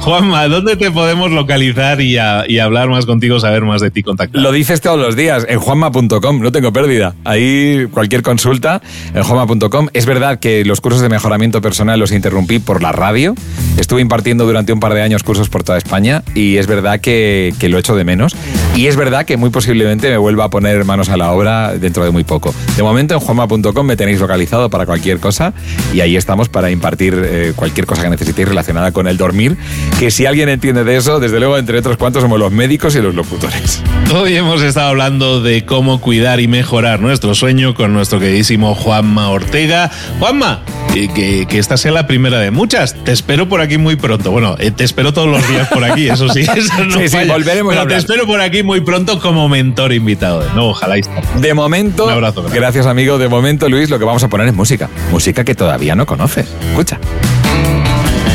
Juanma, 0.00 0.48
¿dónde 0.48 0.76
te 0.76 0.90
podemos 0.90 1.30
localizar 1.30 2.00
y, 2.00 2.16
y, 2.48 2.58
hablar 2.58 2.88
más 2.88 3.04
contigo, 3.04 3.38
saber 3.40 3.62
más 3.62 3.82
de 3.82 3.90
ti, 3.90 4.02
contactar? 4.02 4.40
Lo 4.40 4.52
dices 4.52 4.80
todos 4.80 4.98
los 4.98 5.16
días 5.16 5.44
en 5.48 5.58
juanma.com. 5.58 6.40
No 6.40 6.50
tengo 6.50 6.61
pérdida. 6.70 7.14
Ahí 7.24 7.86
cualquier 7.90 8.22
consulta 8.22 8.82
en 9.14 9.22
homa.com. 9.22 9.88
Es 9.94 10.04
verdad 10.04 10.38
que 10.38 10.66
los 10.66 10.82
cursos 10.82 11.00
de 11.00 11.08
mejoramiento 11.08 11.62
personal 11.62 11.98
los 11.98 12.12
interrumpí 12.12 12.58
por 12.58 12.82
la 12.82 12.92
radio. 12.92 13.34
Estuve 13.78 14.02
impartiendo 14.02 14.44
durante 14.44 14.74
un 14.74 14.80
par 14.80 14.92
de 14.92 15.00
años 15.00 15.22
cursos 15.22 15.48
por 15.48 15.64
toda 15.64 15.78
España 15.78 16.22
y 16.34 16.58
es 16.58 16.66
verdad 16.66 17.00
que, 17.00 17.54
que 17.58 17.70
lo 17.70 17.78
echo 17.78 17.96
de 17.96 18.04
menos. 18.04 18.36
Y 18.74 18.86
es 18.86 18.96
verdad 18.96 19.26
que 19.26 19.36
muy 19.36 19.50
posiblemente 19.50 20.08
me 20.08 20.16
vuelva 20.16 20.44
a 20.44 20.50
poner 20.50 20.84
manos 20.86 21.10
a 21.10 21.18
la 21.18 21.30
obra 21.30 21.74
dentro 21.74 22.04
de 22.04 22.10
muy 22.10 22.24
poco. 22.24 22.54
De 22.74 22.82
momento 22.82 23.14
en 23.14 23.20
homa.com 23.24 23.86
me 23.86 23.96
tenéis 23.96 24.18
localizado 24.18 24.70
para 24.70 24.86
cualquier 24.86 25.18
cosa 25.20 25.52
y 25.92 26.00
ahí 26.00 26.16
estamos 26.16 26.48
para 26.48 26.70
impartir 26.70 27.14
eh, 27.22 27.52
cualquier 27.54 27.86
cosa 27.86 28.02
que 28.02 28.08
necesitéis 28.08 28.48
relacionada 28.48 28.90
con 28.92 29.06
el 29.08 29.18
dormir. 29.18 29.58
Que 29.98 30.10
si 30.10 30.24
alguien 30.24 30.48
entiende 30.48 30.84
de 30.84 30.96
eso, 30.96 31.20
desde 31.20 31.38
luego 31.38 31.58
entre 31.58 31.78
otros 31.78 31.98
cuantos 31.98 32.22
somos 32.22 32.38
los 32.38 32.50
médicos 32.50 32.96
y 32.96 33.02
los 33.02 33.14
locutores. 33.14 33.82
Hoy 34.14 34.36
hemos 34.36 34.62
estado 34.62 34.88
hablando 34.88 35.42
de 35.42 35.66
cómo 35.66 36.00
cuidar 36.00 36.40
y 36.40 36.48
mejorar 36.48 37.00
nuestro 37.00 37.34
sueño 37.34 37.74
con 37.74 37.92
nuestro 37.92 38.20
queridísimo 38.20 38.74
Juanma 38.74 39.28
Ortega. 39.28 39.90
Juanma, 40.18 40.62
que, 40.92 41.46
que, 41.48 41.58
esta 41.58 41.76
sea 41.76 41.92
la 41.92 42.06
primera 42.06 42.38
de 42.38 42.50
muchas. 42.50 42.94
Te 43.04 43.12
espero 43.12 43.48
por 43.48 43.60
aquí 43.60 43.78
muy 43.78 43.96
pronto. 43.96 44.30
Bueno, 44.30 44.56
eh, 44.58 44.70
te 44.70 44.84
espero 44.84 45.12
todos 45.12 45.28
los 45.28 45.46
días 45.48 45.68
por 45.68 45.84
aquí, 45.84 46.08
eso 46.08 46.28
sí. 46.28 46.44
sí, 46.46 47.08
sí, 47.08 47.16
volveremos 47.28 47.74
Pero 47.74 47.86
te 47.86 47.96
espero 47.96 48.26
por 48.26 48.40
aquí 48.40 48.61
muy 48.62 48.80
pronto 48.80 49.20
como 49.20 49.48
mentor 49.48 49.92
invitado. 49.92 50.42
No, 50.54 50.68
ojalá. 50.68 50.96
De 51.38 51.54
momento, 51.54 52.06
Un 52.06 52.12
abrazo, 52.12 52.44
gracias 52.52 52.86
amigo. 52.86 53.18
De 53.18 53.28
momento, 53.28 53.68
Luis, 53.68 53.90
lo 53.90 53.98
que 53.98 54.04
vamos 54.04 54.22
a 54.22 54.28
poner 54.28 54.48
es 54.48 54.54
música. 54.54 54.88
Música 55.10 55.44
que 55.44 55.54
todavía 55.54 55.94
no 55.94 56.06
conoces. 56.06 56.46
Escucha. 56.70 56.98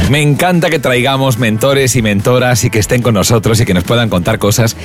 Me 0.09 0.21
encanta 0.21 0.69
que 0.69 0.79
traigamos 0.79 1.37
mentores 1.37 1.97
y 1.97 2.01
mentoras 2.01 2.63
y 2.63 2.69
que 2.69 2.79
estén 2.79 3.01
con 3.01 3.13
nosotros 3.13 3.59
y 3.59 3.65
que 3.65 3.73
nos 3.73 3.83
puedan 3.83 4.07
contar 4.07 4.39
cosas. 4.39 4.77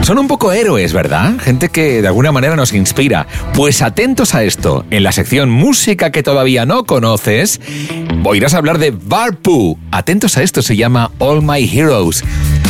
Son 0.00 0.18
un 0.18 0.26
poco 0.26 0.52
héroes, 0.52 0.94
¿verdad? 0.94 1.34
Gente 1.38 1.68
que 1.68 2.00
de 2.00 2.08
alguna 2.08 2.32
manera 2.32 2.56
nos 2.56 2.72
inspira. 2.72 3.26
Pues 3.52 3.82
atentos 3.82 4.34
a 4.34 4.42
esto. 4.42 4.86
En 4.90 5.02
la 5.02 5.12
sección 5.12 5.50
Música 5.50 6.10
que 6.10 6.22
todavía 6.22 6.64
no 6.64 6.84
conoces, 6.84 7.60
oirás 8.24 8.54
hablar 8.54 8.78
de 8.78 8.90
Barpu. 8.90 9.78
Atentos 9.90 10.38
a 10.38 10.42
esto, 10.42 10.62
se 10.62 10.76
llama 10.76 11.10
All 11.18 11.42
My 11.42 11.62
Heroes. 11.62 12.24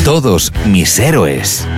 Todos 0.05 0.53
mis 0.67 0.99
héroes. 0.99 1.69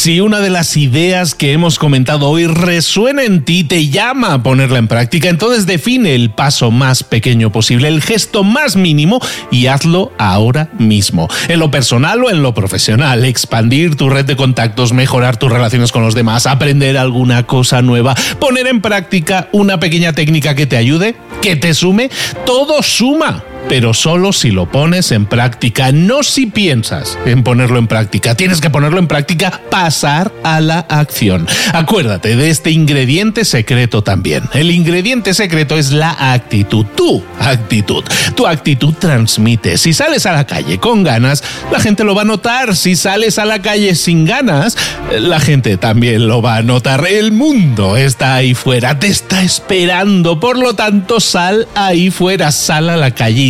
Si 0.00 0.18
una 0.18 0.40
de 0.40 0.48
las 0.48 0.78
ideas 0.78 1.34
que 1.34 1.52
hemos 1.52 1.78
comentado 1.78 2.30
hoy 2.30 2.46
resuena 2.46 3.22
en 3.22 3.44
ti, 3.44 3.64
te 3.64 3.88
llama 3.88 4.32
a 4.32 4.42
ponerla 4.42 4.78
en 4.78 4.88
práctica, 4.88 5.28
entonces 5.28 5.66
define 5.66 6.14
el 6.14 6.30
paso 6.30 6.70
más 6.70 7.02
pequeño 7.02 7.52
posible, 7.52 7.88
el 7.88 8.00
gesto 8.00 8.42
más 8.42 8.76
mínimo 8.76 9.20
y 9.50 9.66
hazlo 9.66 10.10
ahora 10.16 10.70
mismo. 10.78 11.28
En 11.48 11.58
lo 11.58 11.70
personal 11.70 12.24
o 12.24 12.30
en 12.30 12.42
lo 12.42 12.54
profesional, 12.54 13.26
expandir 13.26 13.96
tu 13.96 14.08
red 14.08 14.24
de 14.24 14.36
contactos, 14.36 14.94
mejorar 14.94 15.36
tus 15.36 15.52
relaciones 15.52 15.92
con 15.92 16.02
los 16.02 16.14
demás, 16.14 16.46
aprender 16.46 16.96
alguna 16.96 17.46
cosa 17.46 17.82
nueva, 17.82 18.14
poner 18.38 18.68
en 18.68 18.80
práctica 18.80 19.50
una 19.52 19.80
pequeña 19.80 20.14
técnica 20.14 20.54
que 20.54 20.64
te 20.64 20.78
ayude, 20.78 21.14
que 21.42 21.56
te 21.56 21.74
sume, 21.74 22.08
todo 22.46 22.82
suma. 22.82 23.44
Pero 23.68 23.94
solo 23.94 24.32
si 24.32 24.50
lo 24.50 24.66
pones 24.66 25.12
en 25.12 25.26
práctica, 25.26 25.92
no 25.92 26.22
si 26.22 26.46
piensas 26.46 27.18
en 27.24 27.42
ponerlo 27.42 27.78
en 27.78 27.86
práctica. 27.86 28.34
Tienes 28.34 28.60
que 28.60 28.70
ponerlo 28.70 28.98
en 28.98 29.06
práctica, 29.06 29.60
pasar 29.70 30.32
a 30.42 30.60
la 30.60 30.80
acción. 30.80 31.46
Acuérdate 31.72 32.36
de 32.36 32.50
este 32.50 32.70
ingrediente 32.70 33.44
secreto 33.44 34.02
también. 34.02 34.44
El 34.54 34.70
ingrediente 34.70 35.34
secreto 35.34 35.76
es 35.76 35.92
la 35.92 36.32
actitud, 36.32 36.86
tu 36.96 37.22
actitud. 37.38 38.04
Tu 38.34 38.46
actitud 38.46 38.94
transmite. 38.94 39.78
Si 39.78 39.92
sales 39.92 40.26
a 40.26 40.32
la 40.32 40.46
calle 40.46 40.78
con 40.78 41.02
ganas, 41.02 41.42
la 41.70 41.80
gente 41.80 42.04
lo 42.04 42.14
va 42.14 42.22
a 42.22 42.26
notar. 42.26 42.76
Si 42.76 42.96
sales 42.96 43.38
a 43.38 43.44
la 43.44 43.62
calle 43.62 43.94
sin 43.94 44.24
ganas, 44.24 44.76
la 45.18 45.40
gente 45.40 45.76
también 45.76 46.28
lo 46.28 46.42
va 46.42 46.56
a 46.56 46.62
notar. 46.62 47.06
El 47.06 47.32
mundo 47.32 47.96
está 47.96 48.36
ahí 48.36 48.54
fuera, 48.54 48.98
te 48.98 49.08
está 49.08 49.42
esperando. 49.42 50.40
Por 50.40 50.58
lo 50.58 50.74
tanto, 50.74 51.20
sal 51.20 51.66
ahí 51.74 52.10
fuera, 52.10 52.52
sal 52.52 52.90
a 52.90 52.96
la 52.96 53.12
calle 53.12 53.49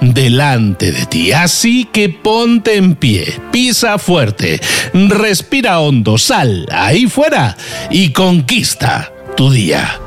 delante 0.00 0.92
de 0.92 1.06
ti. 1.06 1.32
Así 1.32 1.86
que 1.92 2.08
ponte 2.08 2.76
en 2.76 2.94
pie, 2.94 3.40
pisa 3.50 3.98
fuerte, 3.98 4.60
respira 4.92 5.80
hondo, 5.80 6.18
sal 6.18 6.66
ahí 6.70 7.06
fuera 7.06 7.56
y 7.90 8.12
conquista 8.12 9.12
tu 9.36 9.50
día. 9.50 10.00